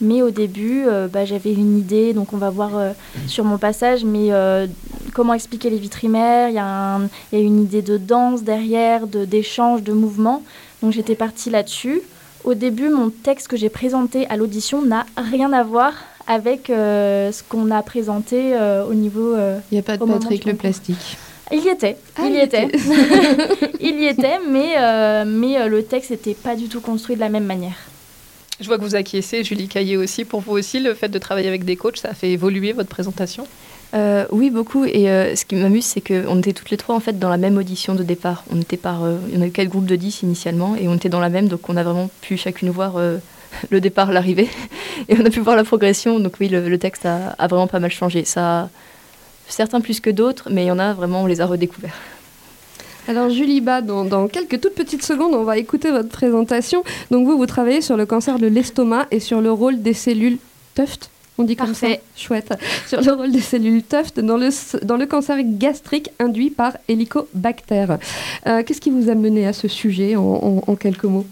Mais 0.00 0.22
au 0.22 0.30
début, 0.30 0.84
euh, 0.86 1.08
bah, 1.08 1.24
j'avais 1.24 1.52
une 1.52 1.78
idée, 1.78 2.12
donc 2.12 2.32
on 2.32 2.36
va 2.36 2.50
voir 2.50 2.76
euh, 2.76 2.92
sur 3.26 3.44
mon 3.44 3.56
passage, 3.56 4.04
mais 4.04 4.28
euh, 4.30 4.66
comment 5.14 5.32
expliquer 5.32 5.70
les 5.70 5.78
vitrimères. 5.78 6.50
Il 6.50 6.54
y, 6.54 6.58
a 6.58 6.98
une 7.32 7.62
idée 7.62 7.82
de 7.82 7.96
danse 7.96 8.42
derrière, 8.42 9.06
d'échange, 9.06 9.82
de, 9.82 9.92
de 9.92 9.96
mouvement. 9.96 10.42
Donc 10.82 10.92
j'étais 10.92 11.14
partie 11.14 11.50
là-dessus. 11.50 12.02
Au 12.44 12.54
début, 12.54 12.90
mon 12.90 13.10
texte 13.10 13.48
que 13.48 13.56
j'ai 13.56 13.70
présenté 13.70 14.26
à 14.28 14.36
l'audition 14.36 14.82
n'a 14.82 15.06
rien 15.16 15.52
à 15.52 15.64
voir 15.64 15.94
avec 16.28 16.66
ce 16.66 17.42
qu'on 17.48 17.70
a 17.70 17.82
présenté 17.82 18.54
au 18.88 18.94
niveau. 18.94 19.34
Il 19.70 19.74
n'y 19.74 19.78
a 19.78 19.82
pas 19.82 19.96
de 19.96 20.04
Patrick 20.04 20.44
le 20.44 20.54
plastique. 20.54 21.16
Il 21.52 21.64
y 21.64 21.68
était, 21.68 21.96
ah, 22.16 22.22
il 22.26 22.34
y 22.34 22.40
était, 22.40 22.68
il 23.80 24.00
y 24.00 24.06
était, 24.06 24.38
mais, 24.48 25.24
mais 25.24 25.68
le 25.68 25.82
texte 25.84 26.10
n'était 26.10 26.34
pas 26.34 26.54
du 26.54 26.68
tout 26.68 26.80
construit 26.80 27.16
de 27.16 27.20
la 27.20 27.28
même 27.28 27.46
manière. 27.46 27.76
Je 28.58 28.66
vois 28.66 28.78
que 28.78 28.82
vous 28.82 28.94
acquiescez, 28.94 29.44
Julie 29.44 29.68
Caillé 29.68 29.98
aussi. 29.98 30.24
Pour 30.24 30.40
vous 30.40 30.52
aussi, 30.52 30.80
le 30.80 30.94
fait 30.94 31.08
de 31.08 31.18
travailler 31.18 31.48
avec 31.48 31.64
des 31.64 31.76
coachs, 31.76 31.98
ça 31.98 32.08
a 32.08 32.14
fait 32.14 32.30
évoluer 32.30 32.72
votre 32.72 32.88
présentation? 32.88 33.46
Euh, 33.94 34.24
oui, 34.30 34.50
beaucoup. 34.50 34.84
Et 34.86 35.10
euh, 35.10 35.36
ce 35.36 35.44
qui 35.44 35.56
m'amuse, 35.56 35.84
c'est 35.84 36.00
qu'on 36.00 36.38
était 36.38 36.54
toutes 36.54 36.70
les 36.70 36.78
trois 36.78 36.96
en 36.96 37.00
fait 37.00 37.18
dans 37.18 37.28
la 37.28 37.36
même 37.36 37.58
audition 37.58 37.94
de 37.94 38.02
départ. 38.02 38.44
On 38.50 38.60
était 38.60 38.78
par, 38.78 39.04
euh, 39.04 39.18
en 39.36 39.42
a 39.42 39.46
eu 39.46 39.50
quatre 39.50 39.68
groupes 39.68 39.84
de 39.84 39.96
10 39.96 40.22
initialement, 40.22 40.74
et 40.74 40.88
on 40.88 40.94
était 40.94 41.10
dans 41.10 41.20
la 41.20 41.28
même, 41.28 41.48
donc 41.48 41.68
on 41.68 41.76
a 41.76 41.82
vraiment 41.82 42.08
pu 42.22 42.38
chacune 42.38 42.70
voir 42.70 42.96
euh, 42.96 43.18
le 43.70 43.80
départ, 43.82 44.10
l'arrivée, 44.10 44.48
et 45.08 45.16
on 45.20 45.24
a 45.24 45.30
pu 45.30 45.40
voir 45.40 45.54
la 45.54 45.64
progression. 45.64 46.18
Donc 46.18 46.34
oui, 46.40 46.48
le, 46.48 46.78
texte 46.78 47.04
a, 47.04 47.34
a 47.38 47.46
vraiment 47.48 47.66
pas 47.66 47.78
mal 47.78 47.90
changé. 47.90 48.24
Ça, 48.24 48.70
certains 49.48 49.82
plus 49.82 50.00
que 50.00 50.10
d'autres, 50.10 50.48
mais 50.50 50.64
il 50.64 50.68
y 50.68 50.70
en 50.70 50.78
a 50.78 50.94
vraiment, 50.94 51.24
on 51.24 51.26
les 51.26 51.42
a 51.42 51.46
redécouverts. 51.46 51.94
Alors 53.08 53.30
Julie 53.30 53.60
Bas, 53.60 53.82
dans, 53.82 54.04
dans 54.04 54.26
quelques 54.28 54.60
toutes 54.60 54.74
petites 54.74 55.04
secondes, 55.04 55.34
on 55.34 55.44
va 55.44 55.58
écouter 55.58 55.90
votre 55.90 56.08
présentation. 56.08 56.82
Donc 57.10 57.26
vous, 57.26 57.36
vous 57.36 57.46
travaillez 57.46 57.80
sur 57.80 57.96
le 57.96 58.04
cancer 58.06 58.38
de 58.38 58.46
l'estomac 58.46 59.06
et 59.10 59.20
sur 59.20 59.40
le 59.40 59.52
rôle 59.52 59.80
des 59.82 59.94
cellules 59.94 60.38
Tuft. 60.74 61.10
On 61.38 61.44
dit 61.44 61.54
comme 61.54 61.68
Parfait. 61.68 62.00
ça 62.16 62.20
Chouette. 62.22 62.54
Sur 62.88 63.02
le 63.02 63.12
rôle 63.12 63.30
des 63.30 63.40
cellules 63.40 63.82
Tuft 63.84 64.18
dans 64.20 64.36
le, 64.36 64.48
dans 64.84 64.96
le 64.96 65.06
cancer 65.06 65.36
gastrique 65.42 66.08
induit 66.18 66.50
par 66.50 66.76
Helicobacter. 66.88 67.86
Euh, 68.46 68.62
Qu'est-ce 68.64 68.80
qui 68.80 68.90
vous 68.90 69.08
a 69.10 69.14
mené 69.14 69.46
à 69.46 69.52
ce 69.52 69.68
sujet 69.68 70.16
en, 70.16 70.22
en- 70.22 70.62
en 70.66 70.74
quelques 70.76 71.04
mots? 71.04 71.26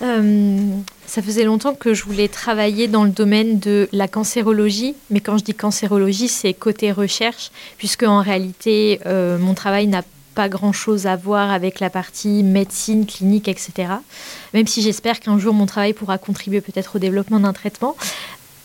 Euh, 0.00 0.58
ça 1.06 1.22
faisait 1.22 1.42
longtemps 1.42 1.74
que 1.74 1.92
je 1.92 2.04
voulais 2.04 2.28
travailler 2.28 2.86
dans 2.86 3.02
le 3.02 3.10
domaine 3.10 3.58
de 3.58 3.88
la 3.92 4.06
cancérologie, 4.06 4.94
mais 5.10 5.18
quand 5.18 5.36
je 5.38 5.44
dis 5.44 5.54
cancérologie, 5.54 6.28
c'est 6.28 6.54
côté 6.54 6.92
recherche, 6.92 7.50
puisque 7.78 8.04
en 8.04 8.20
réalité, 8.22 9.00
euh, 9.06 9.38
mon 9.38 9.54
travail 9.54 9.88
n'a 9.88 10.02
pas 10.38 10.48
grand-chose 10.48 11.08
à 11.08 11.16
voir 11.16 11.50
avec 11.50 11.80
la 11.80 11.90
partie 11.90 12.44
médecine, 12.44 13.06
clinique, 13.06 13.48
etc. 13.48 13.72
Même 14.54 14.68
si 14.68 14.82
j'espère 14.82 15.18
qu'un 15.18 15.36
jour 15.36 15.52
mon 15.52 15.66
travail 15.66 15.94
pourra 15.94 16.16
contribuer 16.16 16.60
peut-être 16.60 16.94
au 16.94 16.98
développement 17.00 17.40
d'un 17.40 17.52
traitement, 17.52 17.96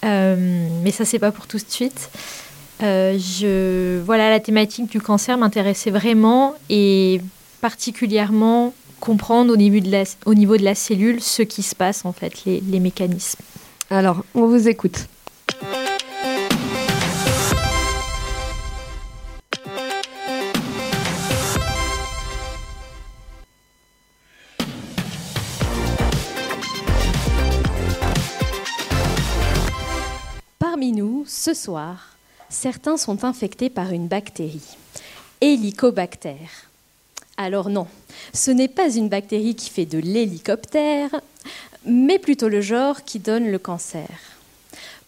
Euh, 0.03 0.35
mais 0.83 0.91
ça 0.91 1.03
c'est 1.05 1.19
pas 1.19 1.31
pour 1.31 1.47
tout 1.47 1.57
de 1.57 1.71
suite. 1.79 2.09
Euh, 2.81 3.17
je, 3.17 4.01
voilà, 4.03 4.29
la 4.29 4.39
thématique 4.39 4.87
du 4.91 4.99
cancer 4.99 5.37
m'intéressait 5.37 5.91
vraiment 5.91 6.55
et 6.69 7.21
particulièrement 7.61 8.73
comprendre 8.99 9.53
au 9.53 9.57
niveau 9.57 9.79
de 9.79 9.89
la, 9.89 10.03
au 10.25 10.33
niveau 10.33 10.57
de 10.57 10.63
la 10.63 10.75
cellule 10.75 11.21
ce 11.21 11.41
qui 11.41 11.63
se 11.63 11.73
passe 11.73 12.05
en 12.05 12.13
fait, 12.13 12.33
les, 12.45 12.61
les 12.73 12.81
mécanismes. 12.81 13.41
Alors, 13.89 14.23
on 14.35 14.45
vous 14.47 14.67
écoute. 14.67 15.07
Ce 31.43 31.53
soir, 31.53 32.15
certains 32.47 32.95
sont 32.95 33.25
infectés 33.25 33.69
par 33.69 33.91
une 33.91 34.07
bactérie, 34.07 34.77
Helicobacter. 35.41 36.37
Alors 37.35 37.69
non, 37.69 37.85
ce 38.33 38.49
n'est 38.49 38.69
pas 38.69 38.89
une 38.89 39.09
bactérie 39.09 39.53
qui 39.53 39.69
fait 39.69 39.85
de 39.85 39.97
l'hélicoptère, 39.97 41.09
mais 41.85 42.17
plutôt 42.17 42.47
le 42.47 42.61
genre 42.61 43.03
qui 43.03 43.19
donne 43.19 43.51
le 43.51 43.59
cancer. 43.59 44.07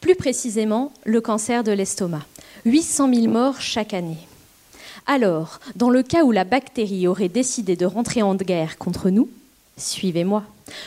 Plus 0.01 0.15
précisément, 0.15 0.91
le 1.05 1.21
cancer 1.21 1.63
de 1.63 1.71
l'estomac. 1.71 2.25
800 2.65 3.13
000 3.13 3.27
morts 3.27 3.61
chaque 3.61 3.93
année. 3.93 4.27
Alors, 5.07 5.61
dans 5.77 5.89
le 5.89 6.03
cas 6.03 6.25
où 6.25 6.33
la 6.33 6.43
bactérie 6.43 7.07
aurait 7.07 7.29
décidé 7.29 7.77
de 7.77 7.85
rentrer 7.85 8.23
en 8.23 8.35
guerre 8.35 8.77
contre 8.77 9.09
nous, 9.09 9.29
suivez-moi. 9.77 10.43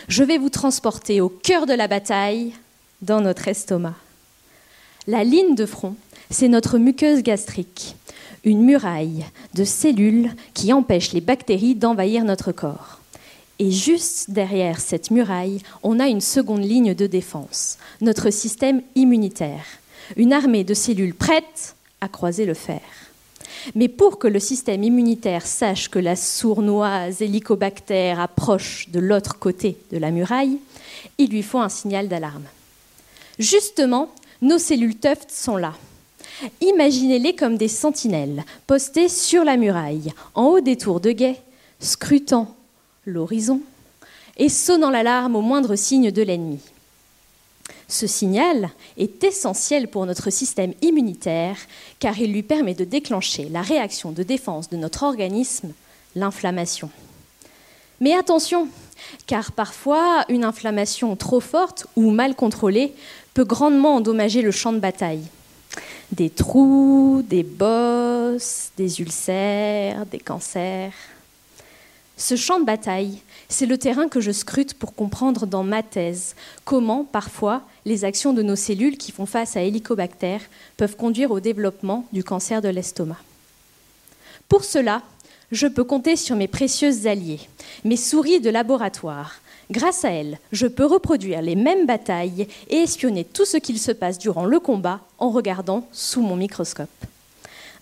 Je 0.09 0.25
vais 0.25 0.37
vous 0.37 0.51
transporter 0.51 1.23
au 1.23 1.31
cœur 1.31 1.65
de 1.65 1.73
la 1.73 1.89
bataille, 1.89 2.53
dans 3.01 3.23
notre 3.23 3.49
estomac. 3.49 3.95
La 5.09 5.25
ligne 5.25 5.55
de 5.55 5.65
front, 5.65 5.95
c'est 6.29 6.49
notre 6.49 6.77
muqueuse 6.77 7.23
gastrique, 7.23 7.97
une 8.45 8.61
muraille 8.61 9.25
de 9.55 9.65
cellules 9.65 10.31
qui 10.53 10.71
empêche 10.71 11.15
les 11.15 11.23
bactéries 11.23 11.75
d'envahir 11.75 12.25
notre 12.25 12.53
corps. 12.53 13.01
Et 13.59 13.71
juste 13.71 14.31
derrière 14.31 14.81
cette 14.81 15.11
muraille, 15.11 15.63
on 15.83 15.99
a 15.99 16.09
une 16.09 16.21
seconde 16.21 16.63
ligne 16.63 16.93
de 16.93 17.07
défense, 17.07 17.79
notre 18.03 18.29
système 18.29 18.83
immunitaire, 18.97 19.65
une 20.19 20.35
armée 20.35 20.63
de 20.63 20.75
cellules 20.75 21.15
prêtes 21.15 21.75
à 22.03 22.09
croiser 22.09 22.45
le 22.45 22.53
fer. 22.53 22.83
Mais 23.75 23.89
pour 23.89 24.19
que 24.19 24.29
le 24.29 24.41
système 24.41 24.85
immunitaire 24.85 25.47
sache 25.47 25.89
que 25.89 25.99
la 25.99 26.17
sournoise 26.17 27.23
hélicobacter 27.23 28.11
approche 28.11 28.91
de 28.91 29.01
l'autre 29.01 29.39
côté 29.39 29.79
de 29.91 29.97
la 29.97 30.11
muraille, 30.11 30.59
il 31.17 31.31
lui 31.31 31.43
faut 31.43 31.61
un 31.61 31.71
signal 31.71 32.09
d'alarme. 32.09 32.45
Justement, 33.39 34.11
nos 34.41 34.59
cellules 34.59 34.99
Tuft 34.99 35.31
sont 35.31 35.57
là. 35.57 35.75
Imaginez-les 36.61 37.35
comme 37.35 37.57
des 37.57 37.69
sentinelles 37.69 38.45
postées 38.67 39.09
sur 39.09 39.45
la 39.45 39.57
muraille, 39.57 40.13
en 40.35 40.47
haut 40.47 40.61
des 40.61 40.77
tours 40.77 41.01
de 41.01 41.11
guet, 41.11 41.41
scrutant 41.81 42.55
l'horizon 43.07 43.61
et 44.37 44.49
sonnant 44.49 44.91
l'alarme 44.91 45.35
au 45.35 45.41
moindre 45.41 45.75
signe 45.75 46.11
de 46.11 46.23
l'ennemi. 46.23 46.61
Ce 47.89 48.07
signal 48.07 48.71
est 48.97 49.25
essentiel 49.25 49.89
pour 49.89 50.07
notre 50.07 50.31
système 50.31 50.75
immunitaire 50.83 51.57
car 51.99 52.19
il 52.21 52.33
lui 52.33 52.43
permet 52.43 52.75
de 52.75 52.85
déclencher 52.85 53.49
la 53.49 53.63
réaction 53.63 54.13
de 54.13 54.23
défense 54.23 54.69
de 54.69 54.77
notre 54.77 55.03
organisme, 55.03 55.73
l'inflammation. 56.15 56.91
Mais 58.01 58.15
attention, 58.15 58.69
car 59.27 59.53
parfois 59.53 60.25
une 60.29 60.45
inflammation 60.45 61.17
trop 61.17 61.41
forte 61.41 61.87
ou 61.97 62.11
mal 62.11 62.35
contrôlée 62.35 62.95
peut 63.39 63.45
grandement 63.45 63.95
endommager 63.95 64.43
le 64.43 64.51
champ 64.51 64.73
de 64.73 64.81
bataille. 64.81 65.23
Des 66.11 66.29
trous, 66.29 67.23
des 67.25 67.45
bosses, 67.45 68.73
des 68.77 69.01
ulcères, 69.01 70.07
des 70.07 70.19
cancers. 70.19 70.91
Ce 72.17 72.35
champ 72.35 72.59
de 72.59 72.65
bataille, 72.65 73.21
c'est 73.49 73.67
le 73.67 73.79
terrain 73.79 74.09
que 74.09 74.21
je 74.21 74.33
scrute 74.33 74.75
pour 74.75 74.93
comprendre 74.93 75.47
dans 75.47 75.63
ma 75.63 75.85
thèse 75.85 76.35
comment, 76.65 77.05
parfois, 77.05 77.63
les 77.85 78.05
actions 78.05 78.33
de 78.33 78.43
nos 78.43 78.57
cellules 78.57 78.99
qui 78.99 79.13
font 79.13 79.25
face 79.25 79.57
à 79.57 79.63
Helicobacter 79.63 80.39
peuvent 80.77 80.97
conduire 80.97 81.31
au 81.31 81.39
développement 81.39 82.07
du 82.13 82.25
cancer 82.25 82.61
de 82.61 82.69
l'estomac. 82.69 83.23
Pour 84.49 84.65
cela, 84.65 85.03
je 85.53 85.69
peux 85.69 85.85
compter 85.85 86.17
sur 86.17 86.35
mes 86.35 86.49
précieuses 86.49 87.07
alliées, 87.07 87.41
mes 87.85 87.97
souris 87.97 88.41
de 88.41 88.51
laboratoire. 88.51 89.35
Grâce 89.71 90.05
à 90.05 90.11
elles, 90.11 90.39
je 90.51 90.67
peux 90.67 90.87
reproduire 90.87 91.43
les 91.43 91.55
mêmes 91.55 91.87
batailles 91.87 92.49
et 92.71 92.77
espionner 92.77 93.25
tout 93.25 93.45
ce 93.45 93.59
qu'il 93.59 93.79
se 93.79 93.93
passe 93.93 94.19
durant 94.19 94.47
le 94.47 94.61
combat 94.61 95.01
en 95.19 95.31
regardant 95.31 95.87
sous 95.93 96.23
mon 96.23 96.37
microscope. 96.37 96.89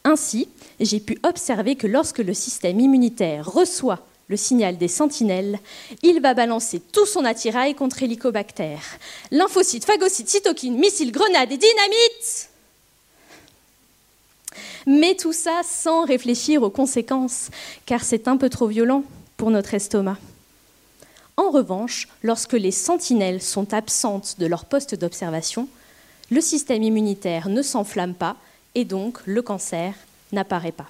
Ainsi, 0.02 0.48
j'ai 0.80 1.00
pu 1.00 1.18
observer 1.22 1.76
que 1.76 1.86
lorsque 1.86 2.18
le 2.18 2.34
système 2.34 2.80
immunitaire 2.80 3.48
reçoit 3.48 4.00
le 4.28 4.36
signal 4.36 4.76
des 4.76 4.88
sentinelles, 4.88 5.60
il 6.02 6.20
va 6.20 6.34
balancer 6.34 6.80
tout 6.80 7.06
son 7.06 7.24
attirail 7.24 7.74
contre 7.74 8.02
Helicobacter. 8.02 8.78
Lymphocytes, 9.30 9.84
phagocytes, 9.84 10.28
cytokines, 10.28 10.76
missiles, 10.76 11.12
grenades 11.12 11.52
et 11.52 11.56
dynamite 11.56 12.50
Mais 14.86 15.14
tout 15.14 15.32
ça 15.32 15.60
sans 15.64 16.04
réfléchir 16.04 16.64
aux 16.64 16.70
conséquences, 16.70 17.50
car 17.84 18.02
c'est 18.02 18.26
un 18.26 18.36
peu 18.36 18.48
trop 18.48 18.66
violent 18.66 19.04
pour 19.36 19.52
notre 19.52 19.74
estomac. 19.74 20.18
En 21.36 21.50
revanche, 21.50 22.08
lorsque 22.22 22.54
les 22.54 22.70
sentinelles 22.70 23.42
sont 23.42 23.74
absentes 23.74 24.36
de 24.38 24.46
leur 24.46 24.64
poste 24.64 24.94
d'observation, 24.94 25.68
le 26.30 26.40
système 26.40 26.82
immunitaire 26.82 27.48
ne 27.48 27.62
s'enflamme 27.62 28.14
pas 28.14 28.36
et 28.74 28.84
donc 28.84 29.18
le 29.26 29.42
cancer 29.42 29.94
n'apparaît 30.32 30.72
pas. 30.72 30.88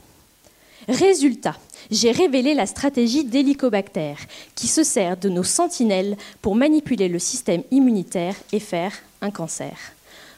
Résultat, 0.89 1.57
j'ai 1.91 2.13
révélé 2.13 2.55
la 2.55 2.67
stratégie 2.67 3.25
d'Helicobacter 3.25 4.15
qui 4.55 4.69
se 4.69 4.85
sert 4.85 5.17
de 5.17 5.29
nos 5.29 5.43
sentinelles 5.43 6.17
pour 6.43 6.55
manipuler 6.55 7.09
le 7.09 7.19
système 7.19 7.65
immunitaire 7.73 8.37
et 8.53 8.61
faire 8.61 8.93
un 9.21 9.31
cancer. 9.31 9.77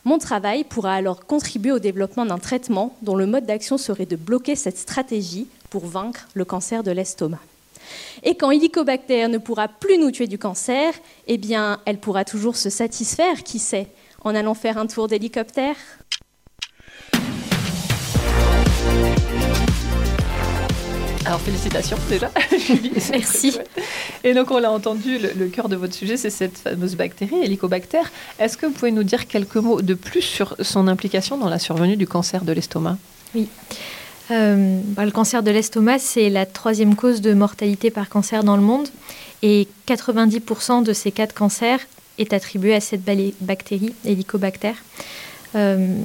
Mon 0.04 0.18
travail 0.18 0.64
pourra 0.64 0.94
alors 0.94 1.26
contribuer 1.26 1.72
au 1.72 1.78
développement 1.78 2.24
d'un 2.24 2.38
traitement 2.38 2.96
dont 3.02 3.16
le 3.16 3.26
mode 3.26 3.44
d'action 3.44 3.76
serait 3.76 4.06
de 4.06 4.16
bloquer 4.16 4.56
cette 4.56 4.78
stratégie 4.78 5.48
pour 5.68 5.84
vaincre 5.84 6.28
le 6.32 6.46
cancer 6.46 6.82
de 6.82 6.92
l'estomac. 6.92 7.40
Et 8.22 8.36
quand 8.36 8.50
Helicobacter 8.50 9.28
ne 9.28 9.38
pourra 9.38 9.68
plus 9.68 9.98
nous 9.98 10.10
tuer 10.10 10.26
du 10.26 10.38
cancer, 10.38 10.92
eh 11.26 11.38
bien, 11.38 11.80
elle 11.86 11.98
pourra 11.98 12.24
toujours 12.24 12.56
se 12.56 12.70
satisfaire, 12.70 13.42
qui 13.44 13.58
sait, 13.58 13.88
en 14.22 14.34
allant 14.34 14.54
faire 14.54 14.78
un 14.78 14.86
tour 14.86 15.08
d'hélicoptère 15.08 15.76
Alors 21.28 21.40
félicitations 21.42 21.98
déjà, 22.08 22.30
Julie. 22.58 22.90
Merci. 23.10 23.58
Et 24.24 24.32
donc 24.32 24.50
on 24.50 24.58
l'a 24.58 24.70
entendu, 24.70 25.18
le, 25.18 25.32
le, 25.36 25.48
cœur 25.48 25.68
de 25.68 25.76
votre 25.76 25.92
sujet, 25.92 26.16
c'est 26.16 26.30
cette 26.30 26.56
fameuse 26.56 26.96
bactérie, 26.96 27.42
Helicobacter. 27.42 28.00
Est-ce 28.38 28.56
que 28.56 28.64
vous 28.64 28.72
pouvez 28.72 28.92
nous 28.92 29.02
dire 29.02 29.26
quelques 29.26 29.56
mots 29.56 29.82
de 29.82 29.92
plus 29.92 30.22
sur 30.22 30.56
son 30.60 30.88
implication 30.88 31.36
dans 31.36 31.50
la 31.50 31.58
survenue 31.58 31.98
du 31.98 32.06
cancer 32.06 32.44
de 32.44 32.52
l'estomac? 32.52 32.96
Oui. 33.34 33.46
Euh, 34.30 34.80
bah, 34.84 35.04
le 35.04 35.10
cancer 35.10 35.42
de 35.42 35.50
l'estomac, 35.50 35.98
c'est 35.98 36.28
la 36.28 36.46
troisième 36.46 36.94
cause 36.94 37.20
de 37.20 37.32
mortalité 37.32 37.90
par 37.90 38.08
cancer 38.08 38.44
dans 38.44 38.56
le 38.56 38.62
monde. 38.62 38.88
Et 39.42 39.68
90% 39.86 40.82
de 40.82 40.92
ces 40.92 41.12
cas 41.12 41.26
de 41.26 41.32
cancer 41.32 41.80
est 42.18 42.32
attribué 42.32 42.74
à 42.74 42.80
cette 42.80 43.02
bactérie, 43.40 43.94
Helicobacter. 44.04 44.74
Euh, 45.54 45.96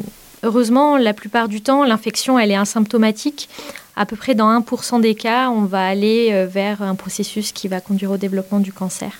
heureusement, 0.44 0.98
la 0.98 1.14
plupart 1.14 1.48
du 1.48 1.62
temps, 1.62 1.84
l'infection, 1.84 2.38
elle 2.40 2.52
est 2.52 2.56
asymptomatique. 2.56 3.50
À 3.96 4.06
peu 4.06 4.16
près 4.16 4.36
dans 4.36 4.50
1% 4.60 5.02
des 5.02 5.16
cas, 5.16 5.50
on 5.50 5.66
va 5.66 5.86
aller 5.86 6.30
euh, 6.32 6.48
vers 6.48 6.82
un 6.82 6.96
processus 6.96 7.52
qui 7.52 7.68
va 7.68 7.82
conduire 7.82 8.12
au 8.12 8.18
développement 8.18 8.60
du 8.60 8.72
cancer. 8.72 9.12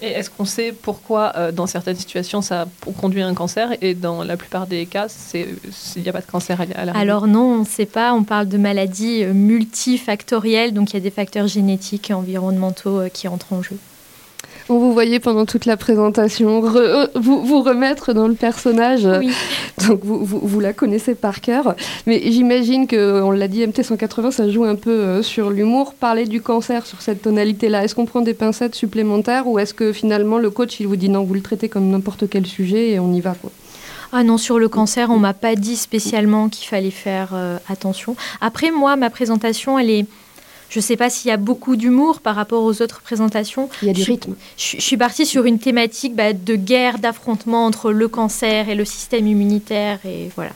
Et 0.00 0.06
est-ce 0.06 0.30
qu'on 0.30 0.44
sait 0.44 0.72
pourquoi, 0.72 1.32
euh, 1.36 1.52
dans 1.52 1.66
certaines 1.66 1.96
situations, 1.96 2.40
ça 2.40 2.66
conduit 3.00 3.22
à 3.22 3.26
un 3.26 3.34
cancer 3.34 3.70
et 3.80 3.94
dans 3.94 4.22
la 4.22 4.36
plupart 4.36 4.66
des 4.66 4.86
cas, 4.86 5.08
il 5.34 6.02
n'y 6.02 6.08
a 6.08 6.12
pas 6.12 6.20
de 6.20 6.26
cancer 6.26 6.60
à 6.60 6.84
la 6.84 6.92
Alors 6.92 7.26
non, 7.26 7.54
on 7.54 7.58
ne 7.60 7.66
sait 7.66 7.86
pas. 7.86 8.14
On 8.14 8.22
parle 8.22 8.48
de 8.48 8.58
maladies 8.58 9.24
multifactorielles, 9.24 10.72
donc 10.72 10.92
il 10.92 10.94
y 10.94 10.96
a 10.98 11.00
des 11.00 11.10
facteurs 11.10 11.48
génétiques 11.48 12.10
et 12.10 12.14
environnementaux 12.14 13.02
qui 13.12 13.28
entrent 13.28 13.52
en 13.52 13.62
jeu. 13.62 13.76
On 14.70 14.78
vous 14.78 14.92
voyait 14.92 15.18
pendant 15.18 15.46
toute 15.46 15.64
la 15.64 15.78
présentation 15.78 16.62
euh, 16.76 17.06
vous, 17.14 17.42
vous 17.42 17.62
remettre 17.62 18.12
dans 18.12 18.28
le 18.28 18.34
personnage. 18.34 19.04
Donc 19.88 20.00
vous, 20.02 20.24
vous, 20.24 20.60
la 20.60 20.74
connaissez 20.74 21.14
par 21.14 21.40
cœur. 21.40 21.74
Mais 22.06 22.20
j'imagine 22.26 22.86
que, 22.86 23.22
on 23.22 23.30
l'a 23.30 23.48
dit, 23.48 23.64
MT180, 23.64 24.30
ça 24.30 24.50
joue 24.50 24.64
un 24.64 24.74
peu 24.74 24.90
euh, 24.90 25.22
sur 25.22 25.50
l'humour. 25.50 25.94
Parler 25.94 26.26
du 26.26 26.42
cancer 26.42 26.84
sur 26.84 27.00
cette 27.00 27.22
tonalité-là, 27.22 27.84
est-ce 27.84 27.94
qu'on 27.94 28.06
prend 28.06 28.20
des 28.20 28.34
pincettes 28.34 28.74
supplémentaires 28.74 29.46
ou 29.46 29.58
est-ce 29.58 29.72
que 29.72 29.92
finalement 29.92 30.38
le 30.38 30.50
coach, 30.50 30.80
il 30.80 30.86
vous 30.86 30.96
dit 30.96 31.08
non, 31.08 31.24
vous 31.24 31.34
le 31.34 31.42
traitez 31.42 31.68
comme 31.68 31.88
n'importe 31.88 32.28
quel 32.28 32.46
sujet 32.46 32.90
et 32.90 33.00
on 33.00 33.12
y 33.14 33.20
va 33.20 33.34
quoi? 33.40 33.50
Ah 34.12 34.22
non, 34.22 34.38
sur 34.38 34.58
le 34.58 34.68
cancer, 34.68 35.10
on 35.10 35.18
m'a 35.18 35.34
pas 35.34 35.54
dit 35.54 35.76
spécialement 35.76 36.48
qu'il 36.48 36.66
fallait 36.66 36.90
faire 36.90 37.30
euh, 37.34 37.58
attention. 37.68 38.16
Après, 38.40 38.70
moi, 38.70 38.96
ma 38.96 39.10
présentation, 39.10 39.78
elle 39.78 39.90
est, 39.90 40.06
je 40.70 40.78
ne 40.78 40.82
sais 40.82 40.96
pas 40.96 41.08
s'il 41.08 41.28
y 41.28 41.32
a 41.32 41.36
beaucoup 41.36 41.76
d'humour 41.76 42.20
par 42.20 42.34
rapport 42.34 42.62
aux 42.62 42.82
autres 42.82 43.00
présentations. 43.00 43.68
Il 43.82 43.88
y 43.88 43.90
a 43.90 43.94
du 43.94 44.02
rythme. 44.02 44.34
Je, 44.56 44.80
suis 44.80 44.96
partie 44.96 45.24
sur 45.24 45.44
une 45.44 45.58
thématique 45.58 46.14
bah, 46.14 46.32
de 46.32 46.56
guerre, 46.56 46.98
d'affrontement 46.98 47.64
entre 47.64 47.90
le 47.90 48.08
cancer 48.08 48.68
et 48.68 48.74
le 48.74 48.84
système 48.84 49.26
immunitaire. 49.26 49.98
Et 50.04 50.30
voilà. 50.36 50.50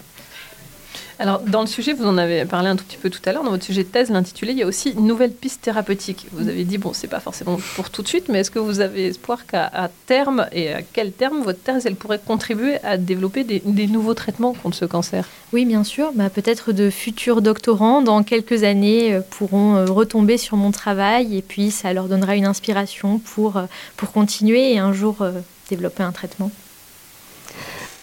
Alors, 1.19 1.41
dans 1.41 1.61
le 1.61 1.67
sujet, 1.67 1.93
vous 1.93 2.07
en 2.07 2.19
avez 2.19 2.45
parlé 2.45 2.69
un 2.69 2.77
tout 2.77 2.85
petit 2.85 2.97
peu 2.97 3.11
tout 3.11 3.21
à 3.25 3.33
l'heure, 3.33 3.45
dans 3.45 3.51
votre 3.51 3.65
sujet 3.65 3.85
de 3.85 3.89
thèse, 3.89 4.11
l'intitulé, 4.11 4.53
il 4.53 4.59
y 4.59 4.63
a 4.63 4.67
aussi 4.67 4.91
une 4.91 5.07
nouvelle 5.07 5.33
piste 5.33 5.63
thérapeutique. 5.63 6.27
Vous 6.33 6.49
avez 6.49 6.65
dit, 6.65 6.79
bon, 6.79 6.93
c'est 6.93 7.09
pas 7.09 7.21
forcément 7.21 7.59
pour 7.77 7.91
tout 7.91 8.03
de 8.03 8.09
suite, 8.09 8.29
mais 8.29 8.41
est-ce 8.41 8.51
que 8.51 8.59
vous 8.59 8.81
avez 8.81 9.07
espoir 9.07 9.47
qu'à 9.47 9.91
terme, 10.07 10.47
et 10.53 10.73
à 10.73 10.83
quel 10.83 11.13
terme, 11.13 11.43
votre 11.43 11.63
thèse, 11.63 11.87
elle 11.87 11.97
pourrait 11.97 12.21
contribuer 12.25 12.79
à 12.83 12.97
développer 12.97 13.45
des, 13.45 13.87
nouveaux 13.87 14.15
traitements 14.15 14.55
contre 14.55 14.77
ce 14.77 14.85
cancer? 14.85 15.29
Oui, 15.53 15.65
bien 15.65 15.85
sûr. 15.85 16.13
Bah, 16.15 16.31
Peut-être 16.31 16.73
de 16.73 16.91
futurs 16.91 17.43
doctorants, 17.43 18.03
dans 18.03 18.23
quelques 18.23 18.65
années, 18.65 19.15
euh, 19.15 19.21
pourront 19.31 19.77
euh, 19.77 19.85
retomber 19.85 20.39
sur 20.39 20.57
mon 20.57 20.71
travail, 20.71 21.37
et 21.37 21.43
puis 21.43 21.71
ça 21.71 21.93
leur 21.93 22.07
donnera 22.09 22.37
une 22.37 22.47
inspiration 22.47 23.19
pour, 23.19 23.57
euh, 23.57 23.65
pour 23.97 24.13
continuer 24.13 24.73
et 24.73 24.79
un 24.79 24.93
jour 24.93 25.25
développer 25.69 26.03
un 26.03 26.13
traitement. 26.13 26.51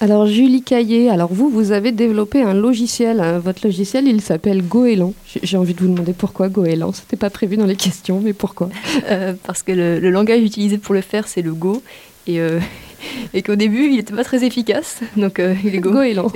Alors 0.01 0.27
Julie 0.27 0.61
Caillé, 0.61 1.09
alors 1.09 1.33
vous, 1.33 1.49
vous 1.49 1.73
avez 1.73 1.91
développé 1.91 2.41
un 2.41 2.53
logiciel. 2.53 3.19
Hein. 3.19 3.39
Votre 3.39 3.65
logiciel, 3.65 4.07
il 4.07 4.21
s'appelle 4.21 4.61
Goéland. 4.61 5.13
J'ai 5.43 5.57
envie 5.57 5.73
de 5.73 5.81
vous 5.81 5.89
demander 5.89 6.13
pourquoi 6.13 6.47
Goéland. 6.47 6.93
C'était 6.93 7.17
pas 7.17 7.29
prévu 7.29 7.57
dans 7.57 7.65
les 7.65 7.75
questions, 7.75 8.21
mais 8.23 8.33
pourquoi? 8.33 8.69
Euh, 9.09 9.33
Parce 9.43 9.63
que 9.63 9.71
le, 9.71 10.09
langage 10.09 10.41
utilisé 10.41 10.77
pour 10.77 10.93
le 10.93 11.01
faire, 11.01 11.27
c'est 11.27 11.41
le 11.41 11.53
Go. 11.53 11.81
Et, 12.27 12.39
euh, 12.39 12.59
et 13.33 13.41
qu'au 13.41 13.55
début, 13.55 13.87
il 13.87 13.97
n'était 13.97 14.13
pas 14.13 14.23
très 14.23 14.45
efficace. 14.45 14.99
Donc 15.17 15.39
euh, 15.39 15.55
il 15.65 15.75
est 15.75 15.79
Go. 15.79 15.91
Goéland. 15.93 16.31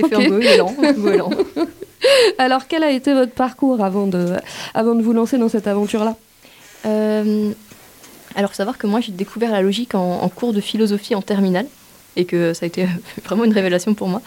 Alors 2.36 2.66
quel 2.68 2.82
a 2.82 2.90
été 2.90 3.14
votre 3.14 3.32
parcours 3.32 3.82
avant 3.82 4.06
de, 4.06 4.34
avant 4.74 4.94
de 4.94 5.02
vous 5.02 5.14
lancer 5.14 5.38
dans 5.38 5.48
cette 5.48 5.66
aventure-là? 5.66 6.16
Alors 8.34 8.54
savoir 8.54 8.76
que 8.76 8.86
moi, 8.86 9.00
j'ai 9.00 9.12
découvert 9.12 9.52
la 9.52 9.62
logique 9.62 9.94
en 9.94 10.28
cours 10.28 10.52
de 10.52 10.60
philosophie 10.60 11.14
en 11.14 11.22
terminale 11.22 11.66
et 12.16 12.24
que 12.24 12.54
ça 12.54 12.64
a 12.64 12.66
été 12.66 12.86
vraiment 13.24 13.44
une 13.44 13.52
révélation 13.52 13.94
pour 13.94 14.08
moi. 14.08 14.22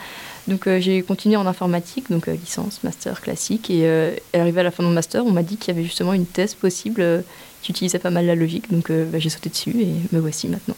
Donc 0.48 0.68
euh, 0.68 0.80
j'ai 0.80 1.02
continué 1.02 1.36
en 1.36 1.46
informatique, 1.46 2.10
donc 2.10 2.28
euh, 2.28 2.34
licence, 2.34 2.82
master 2.84 3.22
classique, 3.22 3.70
et 3.70 3.82
euh, 3.84 4.16
arrivé 4.34 4.62
à 4.62 4.64
la 4.64 4.72
fin 4.72 4.84
de 4.84 4.88
mon 4.88 4.94
master, 4.94 5.26
on 5.26 5.32
m'a 5.32 5.44
dit 5.44 5.58
qu'il 5.58 5.74
y 5.74 5.78
avait 5.78 5.86
justement 5.86 6.14
une 6.14 6.26
thèse 6.26 6.56
possible 6.56 7.24
qui 7.62 7.72
utilisait 7.72 8.00
pas 8.00 8.12
mal 8.12 8.26
la 8.26 8.36
logique, 8.36 8.72
donc 8.72 8.90
bah, 8.90 9.20
j'ai 9.20 9.30
sauté 9.30 9.50
dessus 9.50 9.76
et 9.82 10.16
me 10.16 10.20
voici 10.20 10.48
maintenant. 10.48 10.76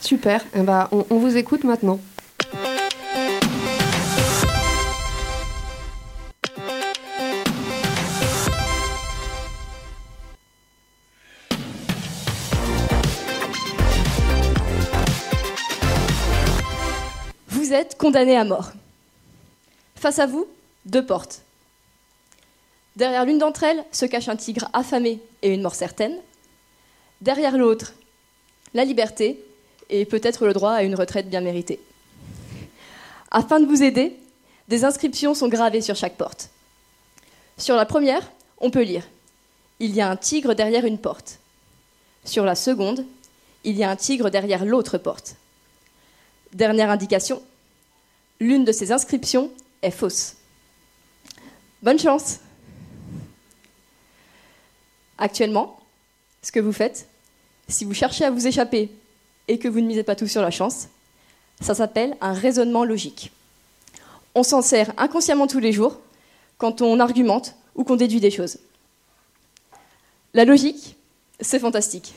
Super, 0.00 0.44
eh 0.54 0.60
ben, 0.60 0.88
on 0.92 1.18
vous 1.18 1.36
écoute 1.36 1.64
maintenant. 1.64 1.98
Condamné 17.98 18.36
à 18.36 18.44
mort. 18.44 18.72
Face 19.96 20.18
à 20.18 20.26
vous, 20.26 20.46
deux 20.86 21.04
portes. 21.04 21.42
Derrière 22.96 23.24
l'une 23.24 23.38
d'entre 23.38 23.64
elles 23.64 23.84
se 23.90 24.06
cache 24.06 24.28
un 24.28 24.36
tigre 24.36 24.68
affamé 24.72 25.20
et 25.42 25.52
une 25.52 25.62
mort 25.62 25.74
certaine. 25.74 26.16
Derrière 27.20 27.56
l'autre, 27.56 27.94
la 28.72 28.84
liberté 28.84 29.44
et 29.90 30.04
peut-être 30.04 30.46
le 30.46 30.52
droit 30.52 30.72
à 30.72 30.82
une 30.82 30.94
retraite 30.94 31.28
bien 31.28 31.40
méritée. 31.40 31.80
Afin 33.30 33.60
de 33.60 33.66
vous 33.66 33.82
aider, 33.82 34.16
des 34.68 34.84
inscriptions 34.84 35.34
sont 35.34 35.48
gravées 35.48 35.80
sur 35.80 35.96
chaque 35.96 36.16
porte. 36.16 36.50
Sur 37.58 37.76
la 37.76 37.86
première, 37.86 38.30
on 38.58 38.70
peut 38.70 38.82
lire 38.82 39.04
Il 39.80 39.94
y 39.94 40.00
a 40.00 40.08
un 40.08 40.16
tigre 40.16 40.54
derrière 40.54 40.84
une 40.84 40.98
porte. 40.98 41.38
Sur 42.24 42.44
la 42.44 42.54
seconde, 42.54 43.04
il 43.64 43.76
y 43.76 43.84
a 43.84 43.90
un 43.90 43.96
tigre 43.96 44.30
derrière 44.30 44.64
l'autre 44.64 44.98
porte. 44.98 45.36
Dernière 46.52 46.90
indication, 46.90 47.42
l'une 48.44 48.64
de 48.64 48.72
ces 48.72 48.92
inscriptions 48.92 49.50
est 49.82 49.90
fausse. 49.90 50.34
Bonne 51.82 51.98
chance 51.98 52.40
Actuellement, 55.16 55.78
ce 56.42 56.52
que 56.52 56.60
vous 56.60 56.72
faites, 56.72 57.08
si 57.68 57.84
vous 57.84 57.94
cherchez 57.94 58.24
à 58.24 58.30
vous 58.30 58.46
échapper 58.46 58.90
et 59.48 59.58
que 59.58 59.68
vous 59.68 59.80
ne 59.80 59.86
misez 59.86 60.02
pas 60.02 60.16
tout 60.16 60.26
sur 60.26 60.42
la 60.42 60.50
chance, 60.50 60.88
ça 61.60 61.74
s'appelle 61.74 62.16
un 62.20 62.32
raisonnement 62.32 62.84
logique. 62.84 63.32
On 64.34 64.42
s'en 64.42 64.60
sert 64.60 64.92
inconsciemment 64.98 65.46
tous 65.46 65.60
les 65.60 65.72
jours 65.72 66.00
quand 66.58 66.82
on 66.82 67.00
argumente 67.00 67.54
ou 67.76 67.84
qu'on 67.84 67.96
déduit 67.96 68.20
des 68.20 68.30
choses. 68.30 68.58
La 70.34 70.44
logique, 70.44 70.96
c'est 71.40 71.60
fantastique. 71.60 72.12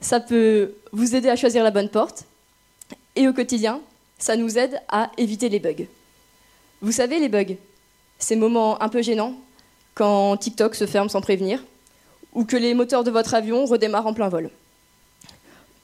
Ça 0.00 0.18
peut 0.20 0.74
vous 0.92 1.14
aider 1.14 1.28
à 1.28 1.36
choisir 1.36 1.62
la 1.62 1.70
bonne 1.70 1.90
porte 1.90 2.24
et 3.14 3.28
au 3.28 3.32
quotidien, 3.32 3.80
ça 4.18 4.36
nous 4.36 4.58
aide 4.58 4.80
à 4.88 5.10
éviter 5.18 5.48
les 5.48 5.60
bugs. 5.60 5.86
Vous 6.80 6.92
savez, 6.92 7.18
les 7.18 7.28
bugs, 7.28 7.56
ces 8.18 8.36
moments 8.36 8.80
un 8.82 8.88
peu 8.88 9.02
gênants, 9.02 9.34
quand 9.94 10.36
TikTok 10.36 10.74
se 10.74 10.86
ferme 10.86 11.08
sans 11.08 11.20
prévenir, 11.20 11.64
ou 12.32 12.44
que 12.44 12.56
les 12.56 12.74
moteurs 12.74 13.04
de 13.04 13.10
votre 13.10 13.34
avion 13.34 13.64
redémarrent 13.64 14.06
en 14.06 14.14
plein 14.14 14.28
vol. 14.28 14.50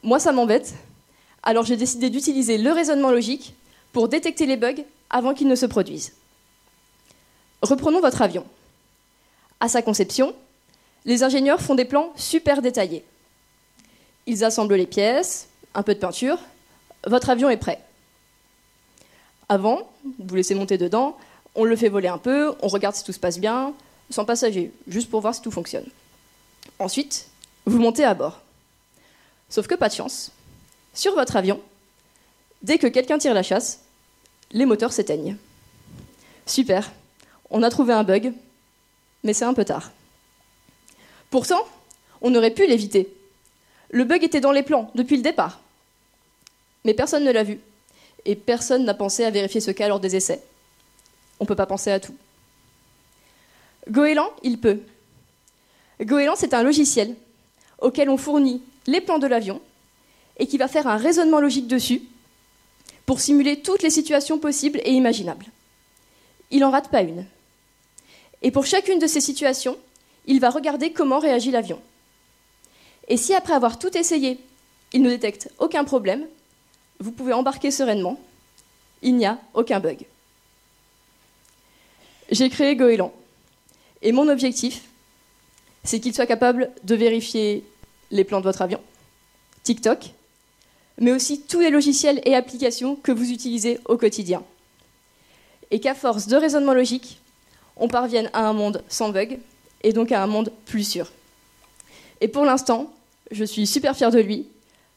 Moi, 0.02 0.18
ça 0.18 0.32
m'embête, 0.32 0.74
alors 1.42 1.64
j'ai 1.64 1.76
décidé 1.76 2.10
d'utiliser 2.10 2.58
le 2.58 2.70
raisonnement 2.72 3.10
logique 3.10 3.54
pour 3.92 4.08
détecter 4.08 4.46
les 4.46 4.56
bugs 4.56 4.84
avant 5.10 5.34
qu'ils 5.34 5.48
ne 5.48 5.54
se 5.54 5.66
produisent. 5.66 6.12
Reprenons 7.62 8.00
votre 8.00 8.22
avion. 8.22 8.44
À 9.60 9.68
sa 9.68 9.82
conception, 9.82 10.34
les 11.04 11.22
ingénieurs 11.22 11.60
font 11.60 11.74
des 11.74 11.84
plans 11.84 12.12
super 12.16 12.62
détaillés. 12.62 13.04
Ils 14.26 14.44
assemblent 14.44 14.74
les 14.74 14.86
pièces, 14.86 15.48
un 15.74 15.82
peu 15.82 15.94
de 15.94 16.00
peinture, 16.00 16.38
votre 17.06 17.30
avion 17.30 17.48
est 17.48 17.56
prêt. 17.56 17.80
Avant, 19.52 19.86
vous 20.18 20.34
laissez 20.34 20.54
monter 20.54 20.78
dedans, 20.78 21.14
on 21.54 21.64
le 21.64 21.76
fait 21.76 21.90
voler 21.90 22.08
un 22.08 22.16
peu, 22.16 22.54
on 22.62 22.68
regarde 22.68 22.94
si 22.94 23.04
tout 23.04 23.12
se 23.12 23.18
passe 23.18 23.38
bien, 23.38 23.74
sans 24.08 24.24
passager, 24.24 24.72
juste 24.88 25.10
pour 25.10 25.20
voir 25.20 25.34
si 25.34 25.42
tout 25.42 25.50
fonctionne. 25.50 25.84
Ensuite, 26.78 27.28
vous 27.66 27.78
montez 27.78 28.02
à 28.02 28.14
bord. 28.14 28.40
Sauf 29.50 29.66
que 29.66 29.74
pas 29.74 29.90
de 29.90 29.94
chance. 29.94 30.32
Sur 30.94 31.14
votre 31.14 31.36
avion, 31.36 31.60
dès 32.62 32.78
que 32.78 32.86
quelqu'un 32.86 33.18
tire 33.18 33.34
la 33.34 33.42
chasse, 33.42 33.80
les 34.52 34.64
moteurs 34.64 34.94
s'éteignent. 34.94 35.36
Super, 36.46 36.90
on 37.50 37.62
a 37.62 37.68
trouvé 37.68 37.92
un 37.92 38.04
bug, 38.04 38.32
mais 39.22 39.34
c'est 39.34 39.44
un 39.44 39.52
peu 39.52 39.66
tard. 39.66 39.90
Pourtant, 41.28 41.68
on 42.22 42.34
aurait 42.34 42.54
pu 42.54 42.66
l'éviter. 42.66 43.14
Le 43.90 44.04
bug 44.04 44.24
était 44.24 44.40
dans 44.40 44.52
les 44.52 44.62
plans 44.62 44.90
depuis 44.94 45.18
le 45.18 45.22
départ. 45.22 45.60
Mais 46.86 46.94
personne 46.94 47.24
ne 47.24 47.30
l'a 47.30 47.42
vu 47.42 47.60
et 48.24 48.36
personne 48.36 48.84
n'a 48.84 48.94
pensé 48.94 49.24
à 49.24 49.30
vérifier 49.30 49.60
ce 49.60 49.70
cas 49.70 49.88
lors 49.88 50.00
des 50.00 50.16
essais. 50.16 50.42
On 51.40 51.44
ne 51.44 51.48
peut 51.48 51.56
pas 51.56 51.66
penser 51.66 51.90
à 51.90 52.00
tout. 52.00 52.14
Goéland, 53.88 54.30
il 54.42 54.58
peut. 54.58 54.80
Goéland, 56.00 56.36
c'est 56.36 56.54
un 56.54 56.62
logiciel 56.62 57.16
auquel 57.80 58.08
on 58.08 58.16
fournit 58.16 58.62
les 58.86 59.00
plans 59.00 59.18
de 59.18 59.26
l'avion 59.26 59.60
et 60.38 60.46
qui 60.46 60.58
va 60.58 60.68
faire 60.68 60.86
un 60.86 60.96
raisonnement 60.96 61.40
logique 61.40 61.66
dessus 61.66 62.02
pour 63.06 63.20
simuler 63.20 63.60
toutes 63.60 63.82
les 63.82 63.90
situations 63.90 64.38
possibles 64.38 64.80
et 64.84 64.92
imaginables. 64.92 65.46
Il 66.50 66.60
n'en 66.60 66.70
rate 66.70 66.90
pas 66.90 67.02
une. 67.02 67.26
Et 68.42 68.50
pour 68.50 68.66
chacune 68.66 68.98
de 68.98 69.06
ces 69.06 69.20
situations, 69.20 69.76
il 70.26 70.40
va 70.40 70.50
regarder 70.50 70.92
comment 70.92 71.18
réagit 71.18 71.50
l'avion. 71.50 71.80
Et 73.08 73.16
si 73.16 73.34
après 73.34 73.54
avoir 73.54 73.78
tout 73.78 73.96
essayé, 73.96 74.38
Il 74.94 75.02
ne 75.02 75.08
détecte 75.08 75.50
aucun 75.58 75.84
problème. 75.84 76.26
Vous 77.02 77.10
pouvez 77.10 77.32
embarquer 77.32 77.72
sereinement. 77.72 78.16
Il 79.02 79.16
n'y 79.16 79.26
a 79.26 79.40
aucun 79.54 79.80
bug. 79.80 80.06
J'ai 82.30 82.48
créé 82.48 82.76
Goéland. 82.76 83.12
Et 84.02 84.12
mon 84.12 84.28
objectif, 84.28 84.82
c'est 85.82 85.98
qu'il 85.98 86.14
soit 86.14 86.26
capable 86.26 86.70
de 86.84 86.94
vérifier 86.94 87.64
les 88.12 88.22
plans 88.22 88.38
de 88.38 88.44
votre 88.44 88.62
avion, 88.62 88.80
TikTok, 89.64 90.12
mais 90.98 91.10
aussi 91.10 91.40
tous 91.40 91.58
les 91.58 91.70
logiciels 91.70 92.20
et 92.24 92.36
applications 92.36 92.94
que 92.94 93.10
vous 93.10 93.32
utilisez 93.32 93.80
au 93.86 93.96
quotidien. 93.96 94.44
Et 95.72 95.80
qu'à 95.80 95.96
force 95.96 96.28
de 96.28 96.36
raisonnement 96.36 96.74
logique, 96.74 97.18
on 97.76 97.88
parvienne 97.88 98.30
à 98.32 98.46
un 98.46 98.52
monde 98.52 98.84
sans 98.88 99.08
bug 99.08 99.40
et 99.82 99.92
donc 99.92 100.12
à 100.12 100.22
un 100.22 100.28
monde 100.28 100.52
plus 100.66 100.88
sûr. 100.88 101.10
Et 102.20 102.28
pour 102.28 102.44
l'instant, 102.44 102.92
je 103.32 103.42
suis 103.42 103.66
super 103.66 103.96
fière 103.96 104.12
de 104.12 104.20
lui 104.20 104.46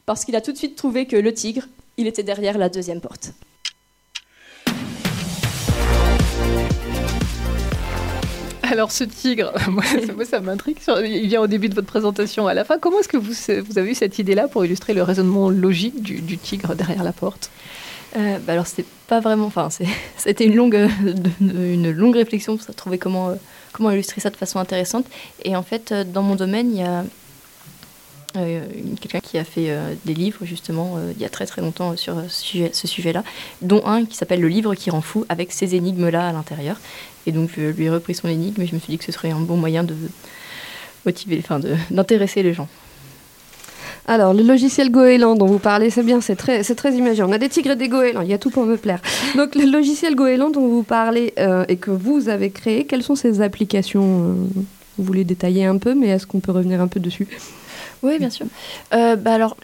parce 0.05 0.23
qu'il 0.23 0.35
a 0.35 0.41
tout 0.41 0.51
de 0.51 0.57
suite 0.57 0.75
trouvé 0.75 1.07
que 1.07 1.15
le 1.15 1.33
tigre, 1.33 1.67
il 1.97 2.07
était 2.07 2.23
derrière 2.23 2.57
la 2.57 2.69
deuxième 2.69 3.01
porte. 3.01 3.31
Alors 8.71 8.91
ce 8.91 9.03
tigre, 9.03 9.53
moi, 9.69 9.83
ça, 10.25 10.39
m'intrigue. 10.41 10.77
Il 11.03 11.27
vient 11.27 11.41
au 11.41 11.47
début 11.47 11.69
de 11.69 11.75
votre 11.75 11.87
présentation, 11.87 12.47
à 12.47 12.53
la 12.53 12.65
fin. 12.65 12.79
Comment 12.79 12.99
est-ce 12.99 13.07
que 13.07 13.17
vous, 13.17 13.31
vous, 13.63 13.77
avez 13.77 13.91
eu 13.91 13.95
cette 13.95 14.19
idée-là 14.19 14.47
pour 14.47 14.65
illustrer 14.65 14.93
le 14.93 15.03
raisonnement 15.03 15.49
logique 15.49 16.01
du, 16.01 16.37
tigre 16.37 16.75
derrière 16.75 17.03
la 17.03 17.13
porte? 17.13 17.51
Euh, 18.17 18.37
bah 18.39 18.53
alors 18.53 18.65
c'était 18.65 18.87
pas 19.07 19.19
vraiment, 19.19 19.45
enfin 19.45 19.67
c'était 20.17 20.45
une 20.45 20.55
longue, 20.55 20.89
une 21.41 21.91
longue 21.91 22.15
réflexion 22.15 22.55
pour 22.55 22.75
trouver 22.75 22.97
comment, 22.97 23.29
euh, 23.29 23.35
comment 23.73 23.91
illustrer 23.91 24.21
ça 24.21 24.29
de 24.29 24.37
façon 24.37 24.59
intéressante. 24.59 25.05
Et 25.43 25.55
en 25.55 25.63
fait, 25.63 25.91
euh, 25.91 26.03
dans 26.03 26.21
mon 26.21 26.35
domaine, 26.35 26.71
il 26.71 26.79
y 26.79 26.83
a 26.83 27.03
euh, 28.37 28.65
quelqu'un 28.99 29.19
qui 29.19 29.37
a 29.37 29.43
fait 29.43 29.69
euh, 29.69 29.93
des 30.05 30.13
livres 30.13 30.45
justement 30.45 30.95
euh, 30.97 31.13
il 31.15 31.21
y 31.21 31.25
a 31.25 31.29
très 31.29 31.45
très 31.45 31.61
longtemps 31.61 31.95
sur 31.95 32.15
ce 32.29 32.87
sujet-là, 32.87 33.23
dont 33.61 33.85
un 33.85 34.05
qui 34.05 34.15
s'appelle 34.15 34.41
Le 34.41 34.47
livre 34.47 34.75
qui 34.75 34.89
rend 34.89 35.01
fou, 35.01 35.25
avec 35.29 35.51
ces 35.51 35.75
énigmes-là 35.75 36.29
à 36.29 36.33
l'intérieur. 36.33 36.77
Et 37.27 37.31
donc 37.31 37.49
je 37.55 37.61
lui 37.61 37.85
ai 37.85 37.89
repris 37.89 38.15
son 38.15 38.27
énigme 38.27 38.61
et 38.61 38.67
je 38.67 38.75
me 38.75 38.79
suis 38.79 38.91
dit 38.91 38.97
que 38.97 39.05
ce 39.05 39.11
serait 39.11 39.31
un 39.31 39.39
bon 39.39 39.57
moyen 39.57 39.83
de 39.83 39.95
motiver, 41.05 41.39
enfin 41.39 41.59
d'intéresser 41.91 42.43
les 42.43 42.53
gens. 42.53 42.67
Alors, 44.07 44.35
le 44.35 44.43
logiciel 44.43 44.91
Goéland 44.91 45.35
dont 45.35 45.47
vous 45.47 45.57
parlez, 45.57 45.89
c'est 45.89 46.03
bien, 46.03 46.21
c'est 46.21 46.35
très, 46.35 46.61
c'est 46.61 46.75
très 46.75 46.93
imagé. 46.93 47.23
On 47.23 47.31
a 47.31 47.39
des 47.39 47.49
tigres 47.49 47.71
et 47.71 47.75
des 47.75 47.87
goélands, 47.87 48.21
il 48.21 48.29
y 48.29 48.35
a 48.35 48.37
tout 48.37 48.51
pour 48.51 48.63
me 48.65 48.77
plaire. 48.77 49.01
Donc, 49.35 49.55
le 49.55 49.65
logiciel 49.65 50.13
Goéland 50.13 50.51
dont 50.51 50.67
vous 50.67 50.83
parlez 50.83 51.33
et 51.67 51.77
que 51.77 51.89
vous 51.89 52.29
avez 52.29 52.51
créé, 52.51 52.85
quelles 52.85 53.01
sont 53.01 53.15
ces 53.15 53.41
applications 53.41 54.35
Vous 54.99 55.03
voulez 55.03 55.23
détailler 55.23 55.65
un 55.65 55.79
peu, 55.79 55.95
mais 55.95 56.09
est-ce 56.09 56.27
qu'on 56.27 56.39
peut 56.39 56.51
revenir 56.51 56.81
un 56.81 56.87
peu 56.87 56.99
dessus? 56.99 57.27
Oui, 58.03 58.19
bien 58.19 58.29
sûr. 58.29 58.45
Euh, 58.93 59.15
bah 59.15 59.33
alors, 59.33 59.57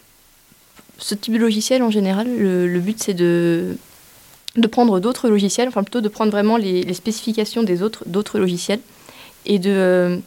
ce 0.97 1.15
type 1.15 1.33
de 1.33 1.39
logiciel, 1.39 1.83
en 1.83 1.91
général, 1.91 2.27
le, 2.27 2.79
but, 2.79 3.01
c'est 3.01 3.13
de, 3.13 3.75
prendre 4.71 4.99
d'autres 4.99 5.29
logiciels, 5.29 5.67
enfin 5.67 5.83
plutôt 5.83 6.01
de 6.01 6.09
prendre 6.09 6.31
vraiment 6.31 6.57
les, 6.57 6.93
spécifications 6.93 7.63
des 7.63 7.81
autres, 7.81 8.03
d'autres 8.07 8.39
logiciels 8.39 8.79
et 9.45 9.59
de, 9.59 9.71
euh, 9.71 10.17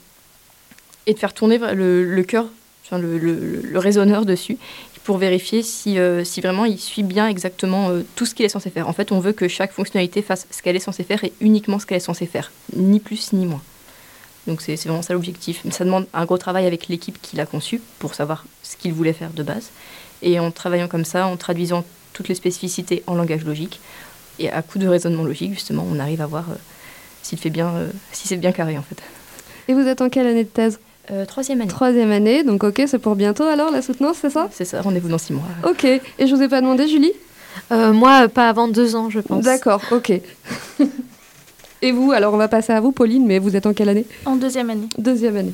et 1.06 1.14
faire 1.14 1.34
tourner 1.34 1.58
le, 1.58 2.04
le 2.04 2.22
cœur, 2.24 2.46
enfin 2.84 2.98
le, 2.98 3.18
le, 3.18 3.78
raisonneur 3.78 4.26
dessus 4.26 4.58
pour 5.04 5.18
vérifier 5.18 5.62
si, 5.62 5.98
euh, 5.98 6.24
si 6.24 6.40
vraiment 6.40 6.64
il 6.64 6.78
suit 6.78 7.02
bien 7.02 7.28
exactement 7.28 7.90
tout 8.16 8.24
ce 8.24 8.34
qu'il 8.34 8.46
est 8.46 8.48
censé 8.48 8.70
faire. 8.70 8.88
En 8.88 8.94
fait, 8.94 9.12
on 9.12 9.20
veut 9.20 9.32
que 9.32 9.48
chaque 9.48 9.72
fonctionnalité 9.72 10.22
fasse 10.22 10.46
ce 10.50 10.62
qu'elle 10.62 10.76
est 10.76 10.80
censée 10.80 11.04
faire 11.04 11.22
et 11.24 11.32
uniquement 11.40 11.78
ce 11.78 11.86
qu'elle 11.86 11.98
est 11.98 12.00
censée 12.00 12.26
faire, 12.26 12.50
ni 12.74 13.00
plus 13.00 13.32
ni 13.34 13.46
moins. 13.46 13.62
Donc 14.46 14.60
c'est 14.60 14.76
vraiment 14.76 15.02
ça 15.02 15.14
l'objectif. 15.14 15.60
Mais 15.64 15.70
ça 15.70 15.84
demande 15.84 16.06
un 16.12 16.24
gros 16.24 16.38
travail 16.38 16.66
avec 16.66 16.88
l'équipe 16.88 17.20
qui 17.22 17.36
l'a 17.36 17.46
conçu 17.46 17.80
pour 17.98 18.14
savoir 18.14 18.44
ce 18.62 18.76
qu'il 18.76 18.92
voulait 18.92 19.12
faire 19.12 19.30
de 19.30 19.42
base. 19.42 19.70
Et 20.22 20.38
en 20.38 20.50
travaillant 20.50 20.88
comme 20.88 21.04
ça, 21.04 21.26
en 21.26 21.36
traduisant 21.36 21.84
toutes 22.12 22.28
les 22.28 22.34
spécificités 22.34 23.02
en 23.06 23.14
langage 23.14 23.44
logique, 23.44 23.80
et 24.38 24.50
à 24.50 24.62
coup 24.62 24.78
de 24.78 24.86
raisonnement 24.86 25.24
logique, 25.24 25.52
justement, 25.52 25.86
on 25.88 25.98
arrive 25.98 26.20
à 26.20 26.26
voir 26.26 26.44
euh, 26.50 26.54
s'il 27.22 27.38
fait 27.38 27.50
bien, 27.50 27.68
euh, 27.68 27.90
si 28.12 28.28
c'est 28.28 28.36
bien 28.36 28.52
carré 28.52 28.76
en 28.78 28.82
fait. 28.82 28.96
Et 29.68 29.74
vous 29.74 29.86
êtes 29.86 30.00
en 30.00 30.08
quelle 30.08 30.26
année 30.26 30.44
de 30.44 30.48
thèse? 30.48 30.80
Euh, 31.10 31.26
Troisième 31.26 31.60
année. 31.60 31.68
Troisième 31.68 32.10
année, 32.10 32.44
donc 32.44 32.64
ok, 32.64 32.82
c'est 32.86 32.98
pour 32.98 33.14
bientôt 33.14 33.44
alors 33.44 33.70
la 33.70 33.82
soutenance, 33.82 34.18
c'est 34.20 34.30
ça? 34.30 34.48
C'est 34.52 34.64
ça, 34.64 34.80
rendez-vous 34.80 35.08
dans 35.08 35.18
six 35.18 35.32
mois. 35.32 35.44
Ok, 35.64 35.84
et 35.84 36.00
je 36.20 36.34
vous 36.34 36.42
ai 36.42 36.48
pas 36.48 36.60
demandé, 36.60 36.88
Julie? 36.88 37.12
Moi, 37.70 38.28
pas 38.28 38.48
avant 38.48 38.68
deux 38.68 38.96
ans, 38.96 39.10
je 39.10 39.20
pense. 39.20 39.44
D'accord, 39.44 39.80
ok. 39.90 40.12
Et 41.84 41.92
vous, 41.92 42.12
alors 42.12 42.32
on 42.32 42.38
va 42.38 42.48
passer 42.48 42.72
à 42.72 42.80
vous, 42.80 42.92
Pauline, 42.92 43.26
mais 43.26 43.38
vous 43.38 43.56
êtes 43.56 43.66
en 43.66 43.74
quelle 43.74 43.90
année 43.90 44.06
En 44.24 44.36
deuxième 44.36 44.70
année. 44.70 44.88
Deuxième 44.96 45.36
année. 45.36 45.52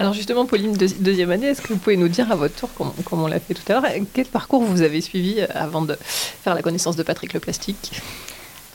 Alors 0.00 0.12
justement, 0.12 0.44
Pauline, 0.44 0.76
deuxième 0.76 1.30
année, 1.30 1.46
est-ce 1.46 1.62
que 1.62 1.72
vous 1.72 1.78
pouvez 1.78 1.96
nous 1.96 2.08
dire 2.08 2.32
à 2.32 2.34
votre 2.34 2.56
tour, 2.56 2.68
comme, 2.74 3.22
on 3.22 3.28
l'a 3.28 3.38
fait 3.38 3.54
tout 3.54 3.62
à 3.68 3.74
l'heure, 3.74 3.84
quel 4.12 4.26
parcours 4.26 4.64
vous 4.64 4.82
avez 4.82 5.00
suivi 5.00 5.36
euh, 5.38 5.46
avant 5.54 5.82
de 5.82 5.96
faire 6.02 6.56
la 6.56 6.62
connaissance 6.62 6.96
de 6.96 7.04
Patrick 7.04 7.32
le 7.32 7.38
Plastique? 7.38 8.02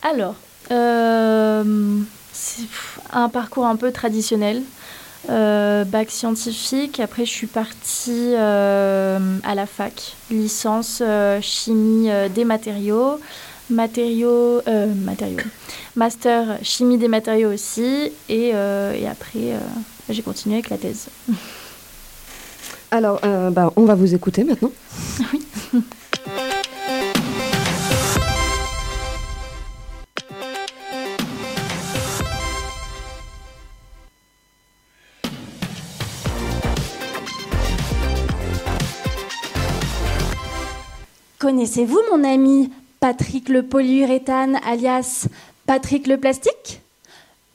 Alors, 0.02 0.34
euh, 0.70 1.98
c'est 2.32 2.68
un 3.12 3.28
parcours 3.28 3.66
un 3.66 3.76
peu 3.76 3.92
traditionnel. 3.92 4.62
Euh, 5.28 5.84
bac 5.84 6.10
scientifique, 6.10 7.00
après 7.00 7.26
je 7.26 7.30
suis 7.30 7.48
partie 7.48 8.34
à 8.34 9.54
la 9.54 9.66
fac, 9.66 10.16
licence 10.30 11.02
chimie 11.42 12.08
des 12.34 12.46
matériaux 12.46 13.20
matériaux, 13.70 14.60
euh, 14.66 14.92
matériaux, 14.94 15.38
master 15.96 16.58
chimie 16.62 16.98
des 16.98 17.08
matériaux 17.08 17.52
aussi, 17.52 18.12
et, 18.28 18.50
euh, 18.54 18.92
et 18.94 19.06
après 19.06 19.52
euh, 19.52 19.58
j'ai 20.08 20.22
continué 20.22 20.56
avec 20.56 20.70
la 20.70 20.78
thèse. 20.78 21.08
Alors, 22.92 23.20
bah, 23.52 23.72
on 23.76 23.84
va 23.84 23.94
vous 23.94 24.16
écouter 24.16 24.42
maintenant. 24.42 24.72
oui. 25.32 25.40
Connaissez-vous 41.40 41.98
mon 42.12 42.22
ami 42.22 42.70
Patrick 43.00 43.48
le 43.48 43.62
polyuréthane 43.62 44.60
alias 44.62 45.26
Patrick 45.64 46.06
le 46.06 46.18
plastique 46.18 46.82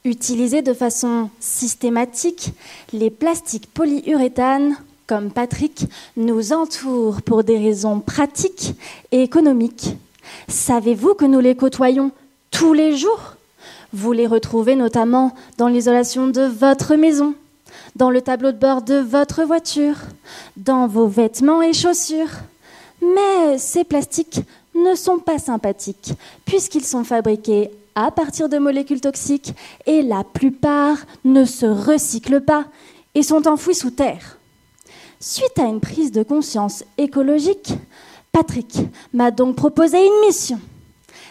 Utiliser 0.03 0.63
de 0.63 0.73
façon 0.73 1.29
systématique, 1.39 2.49
les 2.93 3.11
plastiques 3.11 3.71
polyuréthanes, 3.71 4.75
comme 5.05 5.29
Patrick, 5.29 5.85
nous 6.17 6.51
entourent 6.51 7.21
pour 7.21 7.43
des 7.43 7.59
raisons 7.59 7.99
pratiques 7.99 8.73
et 9.11 9.21
économiques. 9.21 9.95
Savez-vous 10.47 11.13
que 11.13 11.25
nous 11.25 11.39
les 11.39 11.55
côtoyons 11.55 12.11
tous 12.49 12.73
les 12.73 12.97
jours? 12.97 13.35
Vous 13.93 14.13
les 14.13 14.25
retrouvez 14.25 14.75
notamment 14.75 15.35
dans 15.59 15.67
l'isolation 15.67 16.27
de 16.27 16.41
votre 16.41 16.95
maison, 16.95 17.35
dans 17.95 18.09
le 18.09 18.21
tableau 18.21 18.51
de 18.51 18.57
bord 18.57 18.81
de 18.81 18.95
votre 18.95 19.43
voiture, 19.43 19.97
dans 20.57 20.87
vos 20.87 21.07
vêtements 21.07 21.61
et 21.61 21.73
chaussures. 21.73 22.31
Mais 23.01 23.59
ces 23.59 23.83
plastiques 23.83 24.41
ne 24.75 24.95
sont 24.95 25.19
pas 25.19 25.39
sympathiques, 25.39 26.13
puisqu'ils 26.45 26.85
sont 26.85 27.03
fabriqués 27.03 27.71
à 27.95 28.11
partir 28.11 28.49
de 28.49 28.57
molécules 28.57 29.01
toxiques 29.01 29.53
et 29.85 30.01
la 30.01 30.23
plupart 30.23 30.97
ne 31.23 31.45
se 31.45 31.65
recyclent 31.65 32.41
pas 32.41 32.65
et 33.15 33.23
sont 33.23 33.47
enfouis 33.47 33.75
sous 33.75 33.91
terre. 33.91 34.37
Suite 35.19 35.57
à 35.57 35.63
une 35.63 35.79
prise 35.79 36.11
de 36.11 36.23
conscience 36.23 36.83
écologique, 36.97 37.73
Patrick 38.31 38.77
m'a 39.13 39.31
donc 39.31 39.55
proposé 39.55 40.05
une 40.05 40.27
mission, 40.27 40.59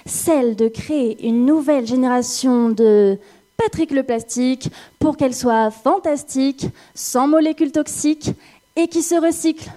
celle 0.06 0.56
de 0.56 0.68
créer 0.68 1.26
une 1.26 1.44
nouvelle 1.44 1.86
génération 1.86 2.70
de 2.70 3.18
Patrick 3.58 3.90
le 3.90 4.02
plastique 4.02 4.70
pour 4.98 5.16
qu'elle 5.16 5.34
soit 5.34 5.70
fantastique, 5.70 6.66
sans 6.94 7.28
molécules 7.28 7.72
toxiques 7.72 8.30
et 8.74 8.88
qui 8.88 9.02
se 9.02 9.14
recycle. 9.14 9.70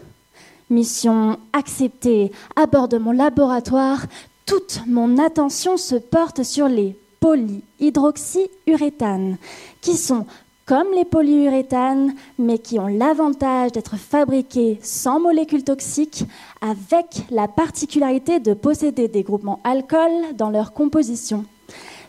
Mission 0.70 1.38
acceptée. 1.54 2.32
À 2.56 2.66
bord 2.66 2.88
de 2.88 2.98
mon 2.98 3.12
laboratoire, 3.12 4.06
toute 4.46 4.82
mon 4.88 5.18
attention 5.18 5.78
se 5.78 5.96
porte 5.96 6.44
sur 6.44 6.68
les 6.68 6.98
polyhydroxyuréthanes, 7.20 9.38
qui 9.82 9.96
sont 9.96 10.26
comme 10.66 10.88
les 10.94 11.06
polyuréthanes, 11.06 12.14
mais 12.38 12.60
qui 12.60 12.78
ont 12.80 12.88
l'avantage 12.88 13.72
d'être 13.72 13.96
fabriqués 13.96 14.80
sans 14.84 15.22
molécules 15.22 15.64
toxiques, 15.64 16.26
avec 16.60 17.24
la 17.32 17.48
particularité 17.48 18.42
de 18.42 18.54
posséder 18.54 19.08
des 19.08 19.24
groupements 19.24 19.62
alcool 19.64 20.12
dans 20.36 20.50
leur 20.50 20.74
composition. 20.74 21.46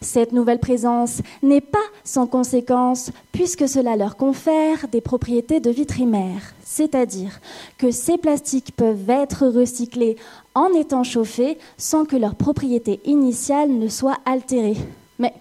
Cette 0.00 0.32
nouvelle 0.32 0.60
présence 0.60 1.22
n'est 1.42 1.60
pas 1.60 1.78
sans 2.04 2.26
conséquence 2.26 3.10
puisque 3.32 3.68
cela 3.68 3.96
leur 3.96 4.16
confère 4.16 4.88
des 4.88 5.00
propriétés 5.00 5.60
de 5.60 5.70
vitrimaire, 5.70 6.54
c'est-à-dire 6.64 7.40
que 7.78 7.90
ces 7.90 8.16
plastiques 8.16 8.72
peuvent 8.76 9.10
être 9.10 9.46
recyclés 9.46 10.16
en 10.54 10.72
étant 10.72 11.04
chauffés 11.04 11.58
sans 11.76 12.04
que 12.04 12.16
leur 12.16 12.34
propriété 12.34 13.00
initiale 13.04 13.70
ne 13.70 13.88
soit 13.88 14.18
altérée. 14.24 14.76
Mais 15.18 15.34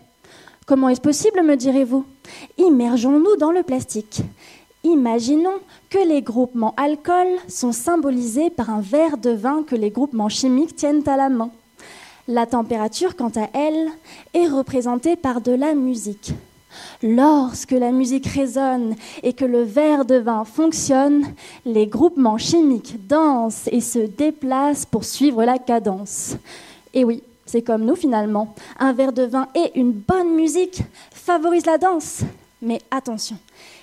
comment 0.66 0.90
est-ce 0.90 1.02
possible, 1.02 1.44
me 1.44 1.56
direz-vous? 1.56 2.06
Immergeons-nous 2.58 3.36
dans 3.38 3.52
le 3.52 3.64
plastique. 3.64 4.22
Imaginons 4.84 5.60
que 5.90 5.98
les 5.98 6.22
groupements 6.22 6.74
alcool 6.78 7.28
sont 7.48 7.72
symbolisés 7.72 8.50
par 8.50 8.70
un 8.70 8.82
verre 8.82 9.18
de 9.18 9.32
vin 9.32 9.64
que 9.64 9.76
les 9.76 9.92
groupements 9.92 10.30
chimiques 10.30 10.76
tiennent 10.76 11.08
à 11.08 11.18
la 11.18 11.30
main. 11.30 11.52
La 12.28 12.46
température, 12.46 13.16
quant 13.16 13.32
à 13.38 13.48
elle, 13.54 13.88
est 14.34 14.48
représentée 14.48 15.16
par 15.16 15.40
de 15.40 15.54
la 15.54 15.74
musique. 15.74 16.34
Lorsque 17.02 17.72
la 17.72 17.94
musique 17.94 18.26
résonne 18.28 18.96
et 19.24 19.32
que 19.32 19.46
le 19.46 19.64
verre 19.64 20.04
de 20.04 20.16
vin 20.16 20.44
fonctionne, 20.44 21.24
les 21.66 21.88
groupements 21.88 22.38
chimiques 22.38 23.08
dansent 23.08 23.70
et 23.72 23.80
se 23.80 24.00
déplacent 24.00 24.86
pour 24.86 25.06
suivre 25.06 25.46
la 25.46 25.58
cadence. 25.58 26.36
Et 26.94 27.06
oui, 27.06 27.24
c'est 27.46 27.62
comme 27.62 27.86
nous 27.86 27.96
finalement. 27.96 28.54
Un 28.78 28.92
verre 28.92 29.14
de 29.14 29.24
vin 29.24 29.48
et 29.56 29.80
une 29.80 29.94
bonne 29.94 30.36
musique 30.36 30.82
favorisent 31.12 31.66
la 31.66 31.78
danse. 31.78 32.24
Mais 32.62 32.82
attention, 32.92 33.38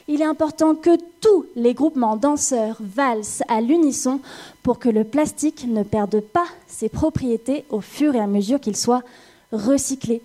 il 0.08 0.20
est 0.20 0.26
important 0.26 0.74
que 0.74 0.96
tous 1.20 1.46
les 1.56 1.74
groupements 1.74 2.16
danseurs 2.16 2.76
valsent 2.80 3.42
à 3.48 3.60
l'unisson 3.60 4.20
pour 4.62 4.78
que 4.78 4.88
le 4.88 5.04
plastique 5.04 5.66
ne 5.66 5.82
perde 5.82 6.20
pas 6.20 6.46
ses 6.66 6.88
propriétés 6.88 7.64
au 7.70 7.80
fur 7.80 8.14
et 8.14 8.20
à 8.20 8.26
mesure 8.26 8.60
qu'il 8.60 8.76
soit 8.76 9.02
recyclé. 9.52 10.22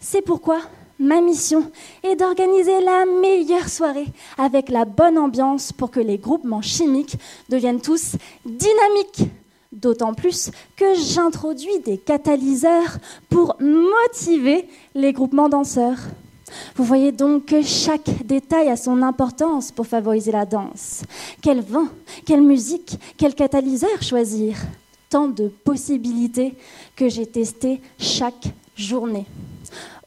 C'est 0.00 0.22
pourquoi 0.22 0.58
ma 0.98 1.20
mission 1.20 1.70
est 2.02 2.16
d'organiser 2.16 2.80
la 2.80 3.04
meilleure 3.04 3.68
soirée 3.68 4.08
avec 4.38 4.68
la 4.68 4.84
bonne 4.84 5.18
ambiance 5.18 5.72
pour 5.72 5.90
que 5.90 6.00
les 6.00 6.18
groupements 6.18 6.62
chimiques 6.62 7.16
deviennent 7.48 7.80
tous 7.80 8.16
dynamiques. 8.46 9.30
D'autant 9.72 10.12
plus 10.12 10.50
que 10.76 10.94
j'introduis 10.94 11.78
des 11.80 11.96
catalyseurs 11.96 12.98
pour 13.30 13.56
motiver 13.58 14.68
les 14.94 15.14
groupements 15.14 15.48
danseurs. 15.48 15.98
Vous 16.76 16.84
voyez 16.84 17.12
donc 17.12 17.46
que 17.46 17.62
chaque 17.62 18.24
détail 18.24 18.68
a 18.68 18.76
son 18.76 19.02
importance 19.02 19.70
pour 19.70 19.86
favoriser 19.86 20.32
la 20.32 20.46
danse. 20.46 21.02
Quel 21.40 21.60
vin, 21.60 21.88
quelle 22.24 22.42
musique, 22.42 22.98
quel 23.16 23.34
catalyseur 23.34 24.02
choisir? 24.02 24.56
Tant 25.10 25.28
de 25.28 25.48
possibilités 25.48 26.54
que 26.96 27.08
j'ai 27.08 27.26
testées 27.26 27.80
chaque 27.98 28.48
journée. 28.76 29.26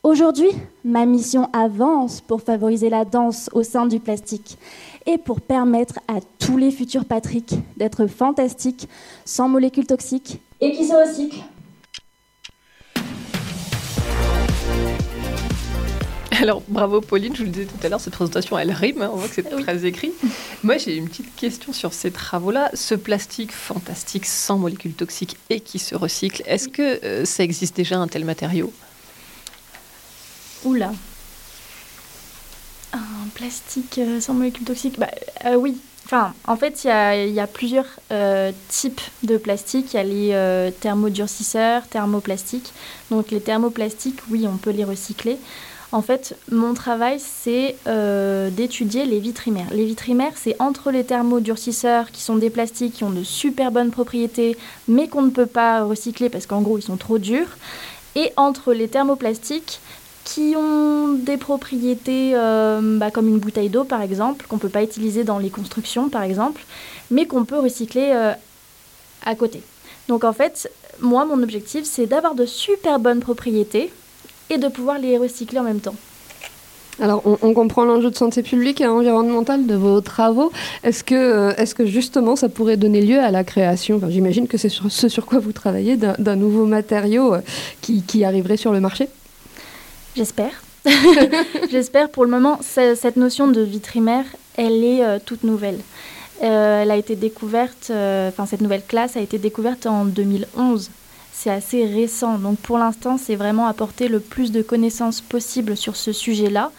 Aujourd'hui, 0.01 0.49
ma 0.83 1.05
mission 1.05 1.49
avance 1.51 2.21
pour 2.21 2.41
favoriser 2.41 2.89
la 2.89 3.05
danse 3.05 3.49
au 3.53 3.63
sein 3.63 3.87
du 3.87 3.99
plastique 3.99 4.57
et 5.05 5.17
pour 5.17 5.41
permettre 5.41 5.99
à 6.07 6.19
tous 6.39 6.57
les 6.57 6.71
futurs 6.71 7.05
Patrick 7.05 7.55
d'être 7.75 8.05
fantastiques, 8.05 8.87
sans 9.25 9.47
molécules 9.47 9.87
toxiques 9.87 10.39
et 10.61 10.71
qui 10.73 10.85
se 10.85 10.93
recyclent. 10.93 11.43
Alors, 16.41 16.61
bravo 16.67 17.01
Pauline, 17.01 17.33
je 17.35 17.39
vous 17.39 17.45
le 17.45 17.51
disais 17.51 17.65
tout 17.65 17.85
à 17.85 17.89
l'heure, 17.89 17.99
cette 17.99 18.13
présentation, 18.13 18.57
elle 18.57 18.71
rime, 18.71 19.01
hein, 19.01 19.09
on 19.13 19.17
voit 19.17 19.27
que 19.27 19.35
c'est 19.35 19.43
très 19.43 19.85
écrit. 19.85 20.11
Moi, 20.63 20.77
j'ai 20.77 20.95
une 20.95 21.07
petite 21.07 21.35
question 21.35 21.73
sur 21.73 21.93
ces 21.93 22.11
travaux-là. 22.11 22.71
Ce 22.73 22.95
plastique 22.95 23.51
fantastique, 23.51 24.25
sans 24.25 24.57
molécules 24.57 24.93
toxiques 24.93 25.37
et 25.49 25.59
qui 25.59 25.79
se 25.79 25.95
recycle, 25.95 26.43
est-ce 26.45 26.67
que 26.67 27.03
euh, 27.05 27.25
ça 27.25 27.43
existe 27.43 27.75
déjà 27.75 27.97
un 27.97 28.07
tel 28.07 28.25
matériau? 28.25 28.73
Oula. 30.63 30.93
Un 32.93 33.27
plastique 33.33 33.97
euh, 33.99 34.19
sans 34.19 34.33
molécules 34.33 34.65
toxiques? 34.65 34.99
Bah, 34.99 35.11
euh, 35.45 35.55
Oui. 35.55 35.77
Enfin, 36.05 36.35
en 36.45 36.55
fait, 36.55 36.83
il 36.83 37.33
y, 37.33 37.39
a 37.39 37.47
plusieurs 37.47 37.87
types 38.69 39.01
de 39.23 39.37
plastique. 39.37 39.91
Il 39.93 39.97
y 39.97 39.99
a 39.99 40.03
les 40.03 40.71
thermodurcisseurs, 40.79 41.87
thermoplastiques. 41.87 42.73
Donc, 43.09 43.31
les 43.31 43.41
thermoplastiques, 43.41 44.19
oui, 44.29 44.45
on 44.47 44.57
peut 44.57 44.69
les 44.69 44.83
recycler. 44.83 45.39
En 45.91 46.01
fait, 46.01 46.35
mon 46.51 46.73
travail, 46.73 47.19
c'est 47.19 47.75
euh, 47.87 48.49
d'étudier 48.49 49.05
les 49.05 49.19
vitrimères. 49.19 49.67
Les 49.71 49.85
vitrimères, 49.85 50.33
c'est 50.35 50.55
entre 50.59 50.91
les 50.91 51.03
thermodurcisseurs, 51.03 52.11
qui 52.11 52.21
sont 52.21 52.35
des 52.35 52.49
plastiques 52.49 52.95
qui 52.95 53.03
ont 53.03 53.11
de 53.11 53.23
super 53.23 53.71
bonnes 53.71 53.91
propriétés, 53.91 54.57
mais 54.87 55.07
qu'on 55.07 55.21
ne 55.21 55.29
peut 55.29 55.45
pas 55.45 55.83
recycler 55.83 56.29
parce 56.29 56.47
qu'en 56.47 56.61
gros, 56.61 56.77
ils 56.77 56.83
sont 56.83 56.97
trop 56.97 57.17
durs, 57.17 57.57
et 58.15 58.31
entre 58.35 58.73
les 58.73 58.87
thermoplastiques, 58.87 59.79
qui 60.23 60.55
ont 60.57 61.13
des 61.13 61.37
propriétés 61.37 62.31
euh, 62.33 62.97
bah, 62.97 63.11
comme 63.11 63.27
une 63.27 63.37
bouteille 63.37 63.69
d'eau, 63.69 63.83
par 63.83 64.01
exemple, 64.01 64.47
qu'on 64.47 64.55
ne 64.55 64.61
peut 64.61 64.69
pas 64.69 64.83
utiliser 64.83 65.23
dans 65.23 65.37
les 65.37 65.51
constructions, 65.51 66.09
par 66.09 66.23
exemple, 66.23 66.65
mais 67.11 67.27
qu'on 67.27 67.45
peut 67.45 67.59
recycler 67.59 68.11
euh, 68.13 68.33
à 69.23 69.35
côté. 69.35 69.61
Donc 70.07 70.23
en 70.23 70.33
fait, 70.33 70.71
moi, 70.99 71.25
mon 71.25 71.41
objectif, 71.43 71.85
c'est 71.85 72.07
d'avoir 72.07 72.33
de 72.33 72.45
super 72.45 72.99
bonnes 72.99 73.19
propriétés 73.19 73.93
et 74.49 74.57
de 74.57 74.67
pouvoir 74.67 74.99
les 74.99 75.17
recycler 75.17 75.59
en 75.59 75.63
même 75.63 75.79
temps. 75.79 75.95
Alors, 77.01 77.21
on, 77.25 77.53
comprend 77.53 77.83
l'enjeu 77.83 78.09
de 78.09 78.15
santé 78.15 78.41
publique 78.41 78.79
et 78.79 78.87
environnementale 78.87 79.67
de 79.67 79.75
vos 79.75 79.99
travaux. 79.99 80.51
Est-ce 80.83 81.03
que, 81.03 81.15
euh, 81.15 81.55
est 81.55 81.73
que 81.73 81.85
justement 81.85 82.37
ça 82.37 82.47
pourrait 82.47 82.77
donner 82.77 83.01
lieu 83.01 83.19
à 83.19 83.31
la 83.31 83.43
création, 83.43 83.99
j'imagine 84.07 84.47
que 84.47 84.57
c'est 84.57 84.69
ce 84.69 85.09
sur 85.09 85.25
quoi 85.25 85.39
vous 85.39 85.51
travaillez, 85.51 85.97
d'un 85.97 86.35
nouveau 86.35 86.65
matériau 86.65 87.33
euh, 87.33 87.41
qui, 87.81 88.01
qui, 88.01 88.23
arriverait 88.23 88.55
sur 88.55 88.71
le 88.71 88.79
marché? 88.79 89.09
J'espère. 90.15 90.63
J'espère 91.71 92.09
pour 92.09 92.23
le 92.23 92.31
moment. 92.31 92.59
Cette 92.61 93.17
notion 93.17 93.49
de 93.49 93.61
vitrimère, 93.61 94.25
elle 94.55 94.83
est 94.83 95.03
euh, 95.03 95.19
toute 95.23 95.43
nouvelle. 95.43 95.79
elle 96.39 96.91
a 96.91 96.95
été 96.95 97.17
découverte, 97.17 97.91
enfin 97.91 98.45
cette 98.45 98.61
nouvelle 98.61 98.83
classe 98.87 99.17
a 99.17 99.21
été 99.21 99.37
découverte 99.37 99.85
en 99.85 100.05
2011 100.05 100.91
c'est 101.35 101.49
assez 101.49 101.85
récent. 101.85 102.37
Donc 102.37 102.57
pour 102.59 102.77
l'instant, 102.77 103.17
c'est 103.17 103.35
vraiment 103.35 103.67
apporter 103.67 104.07
le 104.07 104.19
plus 104.19 104.51
de 104.51 104.61
connaissances 104.61 105.21
possible 105.21 105.75
sur 105.75 105.95
ce 105.95 106.13
sujet-là, 106.13 106.71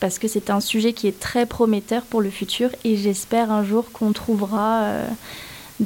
parce 0.00 0.18
que 0.18 0.28
c'est 0.28 0.50
un 0.50 0.60
sujet 0.60 0.92
qui 0.92 1.06
est 1.06 1.18
très 1.18 1.46
prometteur 1.46 2.02
pour 2.02 2.20
le 2.20 2.30
futur 2.30 2.70
et 2.84 2.96
j'espère 2.96 3.52
un 3.52 3.64
jour 3.64 3.92
qu'on 3.92 4.12
trouvera 4.12 4.82
euh, 4.82 5.06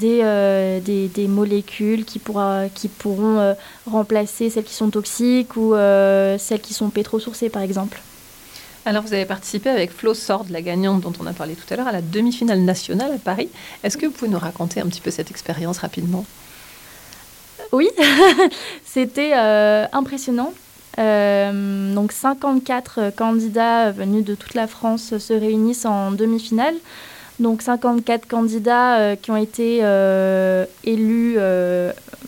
euh, 0.03 0.81
des, 0.81 1.09
des, 1.09 1.29
molécules 1.29 2.05
qui, 2.05 2.19
pourra, 2.19 2.69
qui 2.75 2.89
pourront 2.89 3.39
euh, 3.39 3.55
remplacer 3.87 4.51
celles 4.51 4.65
qui 4.65 4.75
sont 4.75 4.91
toxiques 4.91 5.57
ou 5.57 5.75
celles 5.75 6.61
qui 6.63 6.75
sont 6.75 6.89
pétrosourcées 6.89 7.51
par 7.51 7.63
exemple. 7.63 8.01
Alors, 8.87 9.03
vous 9.03 9.13
avez 9.13 9.25
participé 9.25 9.69
avec 9.69 9.91
Flo 9.91 10.15
Sord, 10.15 10.47
la 10.49 10.63
gagnante 10.63 11.01
dont 11.01 11.13
on 11.19 11.27
a 11.27 11.33
parlé 11.33 11.57
tout 11.57 11.75
à 11.75 11.77
l'heure, 11.77 11.89
à 11.89 11.93
la 11.93 12.03
demi-finale 12.03 12.61
nationale 12.61 13.11
à 13.13 13.19
Paris. 13.19 13.49
Est-ce 13.83 13.99
que 13.99 14.07
vous 14.07 14.13
pouvez 14.13 14.31
nous 14.31 14.39
raconter 14.39 14.81
un 14.81 14.87
petit 14.87 15.01
peu 15.01 15.11
cette 15.11 15.33
expérience 15.33 15.79
rapidement? 15.79 16.25
Oui, 17.73 17.89
c'était 18.85 19.33
euh, 19.35 19.87
impressionnant. 19.93 20.53
Euh, 20.99 21.95
donc 21.95 22.13
54 22.13 23.11
candidats 23.15 23.93
venus 23.93 24.25
de 24.25 24.35
toute 24.35 24.55
la 24.55 24.67
France 24.67 25.19
se 25.19 25.33
réunissent 25.33 25.85
en 25.85 26.11
demi-finale. 26.11 26.75
Donc 27.39 27.61
54 27.61 28.27
candidats 28.27 28.99
euh, 28.99 29.17
qui 29.17 29.31
ont 29.31 29.37
été 29.37 29.79
élus 30.85 31.39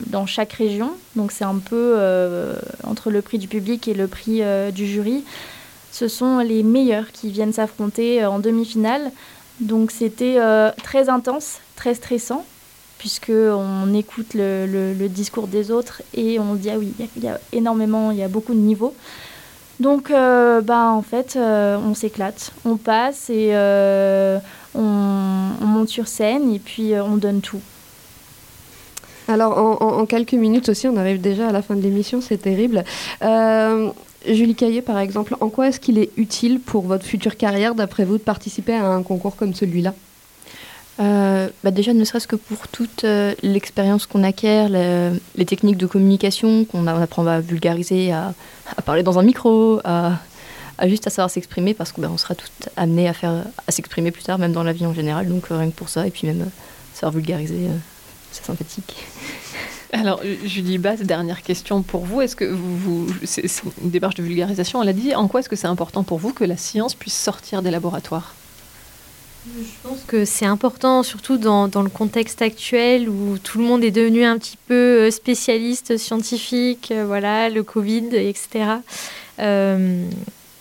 dans 0.07 0.27
chaque 0.27 0.53
région. 0.53 0.93
Donc 1.17 1.33
c'est 1.33 1.45
un 1.45 1.59
peu 1.59 1.97
entre 2.85 3.11
le 3.11 3.23
prix 3.23 3.39
du 3.39 3.49
public 3.49 3.89
et 3.89 3.95
le 3.95 4.07
prix 4.07 4.43
du 4.73 4.87
jury. 4.87 5.25
Ce 5.91 6.07
sont 6.07 6.39
les 6.39 6.63
meilleurs 6.63 7.11
qui 7.13 7.31
viennent 7.31 7.53
s'affronter 7.53 8.25
en 8.25 8.39
demi-finale. 8.39 9.11
Donc 9.61 9.91
c'était 9.91 10.39
très 10.83 11.09
intense, 11.09 11.59
très 11.75 11.95
stressant 11.95 12.45
puisqu'on 12.99 13.95
écoute 13.95 14.35
le, 14.35 15.09
discours 15.09 15.47
des 15.47 15.71
autres 15.71 16.03
et 16.15 16.39
on 16.39 16.55
dit 16.55 16.71
ah 16.71 16.79
oui, 16.79 16.93
il 17.17 17.23
y, 17.23 17.29
a 17.29 17.41
énormément, 17.53 18.11
il 18.11 18.19
y 18.19 18.23
a 18.23 18.29
beaucoup 18.29 18.53
de 18.53 18.59
niveaux. 18.59 18.95
Donc, 19.81 20.11
euh, 20.11 20.61
bah, 20.61 20.91
en 20.91 21.03
fait, 21.03 21.37
euh, 21.37 21.79
on 21.79 21.95
s'éclate, 21.95 22.53
on 22.65 22.77
passe 22.77 23.31
et 23.31 23.51
euh, 23.53 24.39
on, 24.75 24.81
monte 24.81 25.89
sur 25.89 26.09
scène 26.09 26.53
et 26.53 26.59
puis 26.59 26.93
on 26.95 27.17
donne 27.17 27.41
tout. 27.41 27.61
Alors, 29.29 29.83
en, 29.83 30.07
quelques 30.07 30.33
minutes 30.33 30.69
aussi, 30.69 30.89
on 30.89 30.97
arrive 30.97 31.21
déjà 31.21 31.49
à 31.49 31.53
la 31.53 31.63
fin 31.63 31.77
de 31.77 31.83
l'émission, 31.83 32.21
c'est 32.21 32.39
terrible. 32.39 32.83
Julie 34.27 34.57
Caillé, 34.57 34.83
par 34.83 34.99
exemple, 34.99 35.37
en 35.41 35.49
quoi 35.49 35.69
est-ce 35.69 35.79
qu'il 35.79 35.99
est 35.99 36.11
utile 36.17 36.59
pour 36.59 36.83
votre 36.83 37.05
future 37.05 37.37
carrière, 37.37 37.75
d'après 37.77 38.05
vous, 38.05 38.19
de 38.19 38.23
participer 38.23 38.75
à 38.75 38.89
un 38.89 39.03
concours 39.03 39.37
comme 39.37 39.55
celui-là? 39.55 39.95
Euh, 41.01 41.49
bah 41.63 41.71
déjà, 41.71 41.95
ne 41.95 42.05
serait-ce 42.05 42.27
que 42.27 42.37
pour 42.37 42.67
toute 42.69 43.05
euh, 43.05 43.35
l'expérience 43.43 44.07
qu'on 44.07 44.25
acquiert, 44.25 44.69
les 44.69 45.47
techniques 45.47 45.77
de 45.77 45.87
communication 45.87 46.65
qu'on 46.65 46.87
apprend 46.87 47.27
à 47.27 47.41
vulgariser, 47.41 48.13
à, 48.13 48.35
parler 48.85 49.03
dans 49.03 49.19
un 49.19 49.23
micro, 49.23 49.81
à, 49.85 50.19
juste 50.87 51.07
à 51.07 51.11
savoir 51.11 51.31
s'exprimer, 51.31 51.75
parce 51.75 51.93
qu'on 51.93 52.03
bah, 52.03 52.11
sera 52.17 52.35
toutes 52.35 52.69
amenés 52.77 53.09
à, 53.09 53.13
faire, 53.13 53.45
à 53.67 53.73
s'exprimer 53.73 54.11
plus 54.11 54.25
tard, 54.25 54.39
même 54.39 54.53
dans 54.53 54.65
la 54.65 54.73
vie 54.73 54.87
en 54.87 54.95
général. 54.95 55.29
Donc 55.29 55.51
euh, 55.51 55.59
rien 55.59 55.71
que 55.71 55.77
pour 55.77 55.89
ça, 55.89 56.07
et 56.07 56.11
puis 56.11 56.27
même 56.27 56.51
savoir 56.95 57.13
vulgariser, 57.13 57.69
c'est 58.33 58.45
sympathique. 58.45 58.97
Alors, 59.93 60.21
Julie 60.45 60.77
Basse, 60.77 61.01
dernière 61.01 61.43
question 61.43 61.83
pour 61.83 62.05
vous. 62.05 62.21
Est-ce 62.21 62.37
que 62.37 62.45
vous, 62.45 63.07
c'est 63.25 63.47
une 63.83 63.89
démarche 63.89 64.17
de 64.17 64.23
vulgarisation, 64.23 64.83
elle 64.83 64.89
a 64.91 64.93
dit, 64.93 65.15
en 65.15 65.29
quoi 65.29 65.41
est-ce 65.41 65.49
que 65.49 65.57
c'est 65.57 65.69
important 65.69 66.03
pour 66.03 66.19
vous 66.19 66.33
que 66.33 66.45
la 66.45 66.59
science 66.59 66.95
puisse 66.95 67.17
sortir 67.17 67.63
des 67.63 67.71
laboratoires? 67.71 68.35
Je 69.57 69.89
pense 69.89 70.03
que 70.07 70.25
c'est 70.25 70.47
important, 70.47 71.03
surtout 71.03 71.39
dans, 71.39 71.67
le 71.67 71.89
contexte 71.89 72.43
actuel 72.43 73.09
où 73.09 73.39
tout 73.39 73.59
le 73.59 73.65
monde 73.65 73.85
est 73.85 73.91
devenu 73.91 74.25
un 74.25 74.39
petit 74.39 74.59
peu 74.67 74.75
euh, 74.75 75.11
spécialiste 75.11 75.97
scientifique, 75.97 76.91
euh, 76.91 77.05
voilà, 77.07 77.49
le 77.49 77.63
Covid, 77.63 78.09
etc. 78.15 78.81
Euh, 79.41 80.09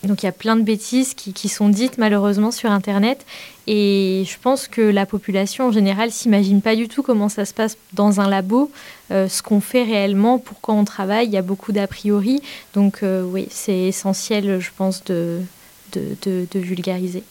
Donc 0.04 0.24
il 0.24 0.26
y 0.26 0.30
a 0.30 0.34
plein 0.34 0.56
de 0.56 0.62
bêtises 0.62 1.14
qui, 1.14 1.50
sont 1.50 1.70
dites 1.70 1.98
malheureusement 1.98 2.52
sur 2.52 2.72
Internet. 2.72 3.26
Et 3.66 4.24
je 4.26 4.38
pense 4.42 4.68
que 4.68 4.82
la 4.82 5.06
population 5.06 5.68
en 5.68 5.72
général 5.72 6.12
s'imagine 6.12 6.62
pas 6.62 6.76
du 6.76 6.88
tout 6.88 7.04
comment 7.04 7.30
ça 7.30 7.46
se 7.46 7.54
passe 7.54 7.78
dans 7.94 8.22
un 8.22 8.30
labo, 8.30 8.72
ce 9.10 9.42
qu'on 9.42 9.60
fait 9.60 9.84
réellement, 9.84 10.40
pourquoi 10.40 10.76
on 10.76 10.86
travaille. 10.86 11.28
Il 11.28 11.34
y 11.34 11.38
a 11.38 11.42
beaucoup 11.42 11.74
d'a 11.74 11.88
priori. 11.88 12.42
Donc 12.74 13.00
oui, 13.04 13.48
c'est 13.50 13.88
essentiel, 13.88 14.62
je 14.62 14.70
pense, 14.78 15.04
de 15.04 15.42
vulgariser. 16.54 17.24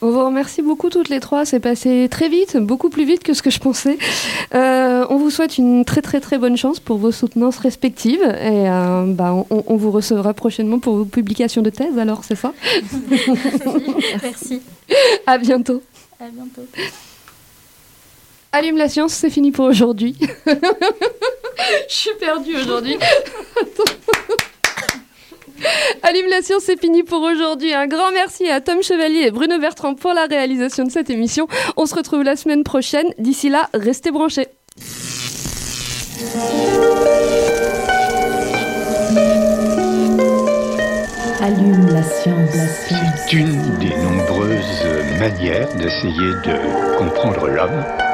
On 0.00 0.10
vous 0.10 0.24
remercie 0.24 0.62
beaucoup 0.62 0.90
toutes 0.90 1.08
les 1.08 1.20
trois. 1.20 1.44
C'est 1.44 1.60
passé 1.60 2.08
très 2.10 2.28
vite, 2.28 2.56
beaucoup 2.56 2.90
plus 2.90 3.04
vite 3.04 3.22
que 3.22 3.34
ce 3.34 3.42
que 3.42 3.50
je 3.50 3.58
pensais. 3.58 3.98
Euh, 4.54 5.06
on 5.08 5.16
vous 5.16 5.30
souhaite 5.30 5.58
une 5.58 5.84
très 5.84 6.02
très 6.02 6.20
très 6.20 6.38
bonne 6.38 6.56
chance 6.56 6.80
pour 6.80 6.98
vos 6.98 7.12
soutenances 7.12 7.58
respectives 7.58 8.22
et 8.22 8.68
euh, 8.68 9.04
bah, 9.06 9.32
on, 9.32 9.64
on, 9.66 9.76
vous 9.76 9.90
recevra 9.90 10.34
prochainement 10.34 10.78
pour 10.78 10.96
vos 10.96 11.04
publications 11.04 11.62
de 11.62 11.70
thèse. 11.70 11.98
Alors 11.98 12.24
c'est 12.24 12.36
ça? 12.36 12.52
Merci. 14.22 14.60
À 15.26 15.38
bientôt. 15.38 15.82
À 16.20 16.28
bientôt. 16.28 16.66
Allume 18.52 18.76
la 18.76 18.88
science, 18.88 19.14
c'est 19.14 19.30
fini 19.30 19.50
pour 19.50 19.64
aujourd'hui. 19.64 20.16
je 20.46 21.94
suis 21.94 22.14
perdue 22.20 22.54
aujourd'hui. 22.56 22.96
Allume 26.02 26.28
la 26.28 26.42
science, 26.42 26.64
c'est 26.64 26.80
fini 26.80 27.02
pour 27.02 27.22
aujourd'hui. 27.22 27.72
Un 27.72 27.86
grand 27.86 28.10
merci 28.12 28.48
à 28.48 28.60
Tom 28.60 28.82
Chevalier 28.82 29.26
et 29.26 29.30
Bruno 29.30 29.58
Bertrand 29.58 29.94
pour 29.94 30.12
la 30.12 30.26
réalisation 30.26 30.84
de 30.84 30.90
cette 30.90 31.10
émission. 31.10 31.46
On 31.76 31.86
se 31.86 31.94
retrouve 31.94 32.22
la 32.22 32.36
semaine 32.36 32.64
prochaine. 32.64 33.06
D'ici 33.18 33.48
là, 33.48 33.68
restez 33.74 34.10
branchés. 34.10 34.48
Allume 41.40 41.88
la 41.92 42.02
science. 42.02 42.50
C'est 42.88 43.32
une 43.32 43.78
des 43.78 43.94
nombreuses 43.96 44.86
manières 45.18 45.68
d'essayer 45.76 46.30
de 46.44 46.98
comprendre 46.98 47.48
l'homme. 47.48 48.13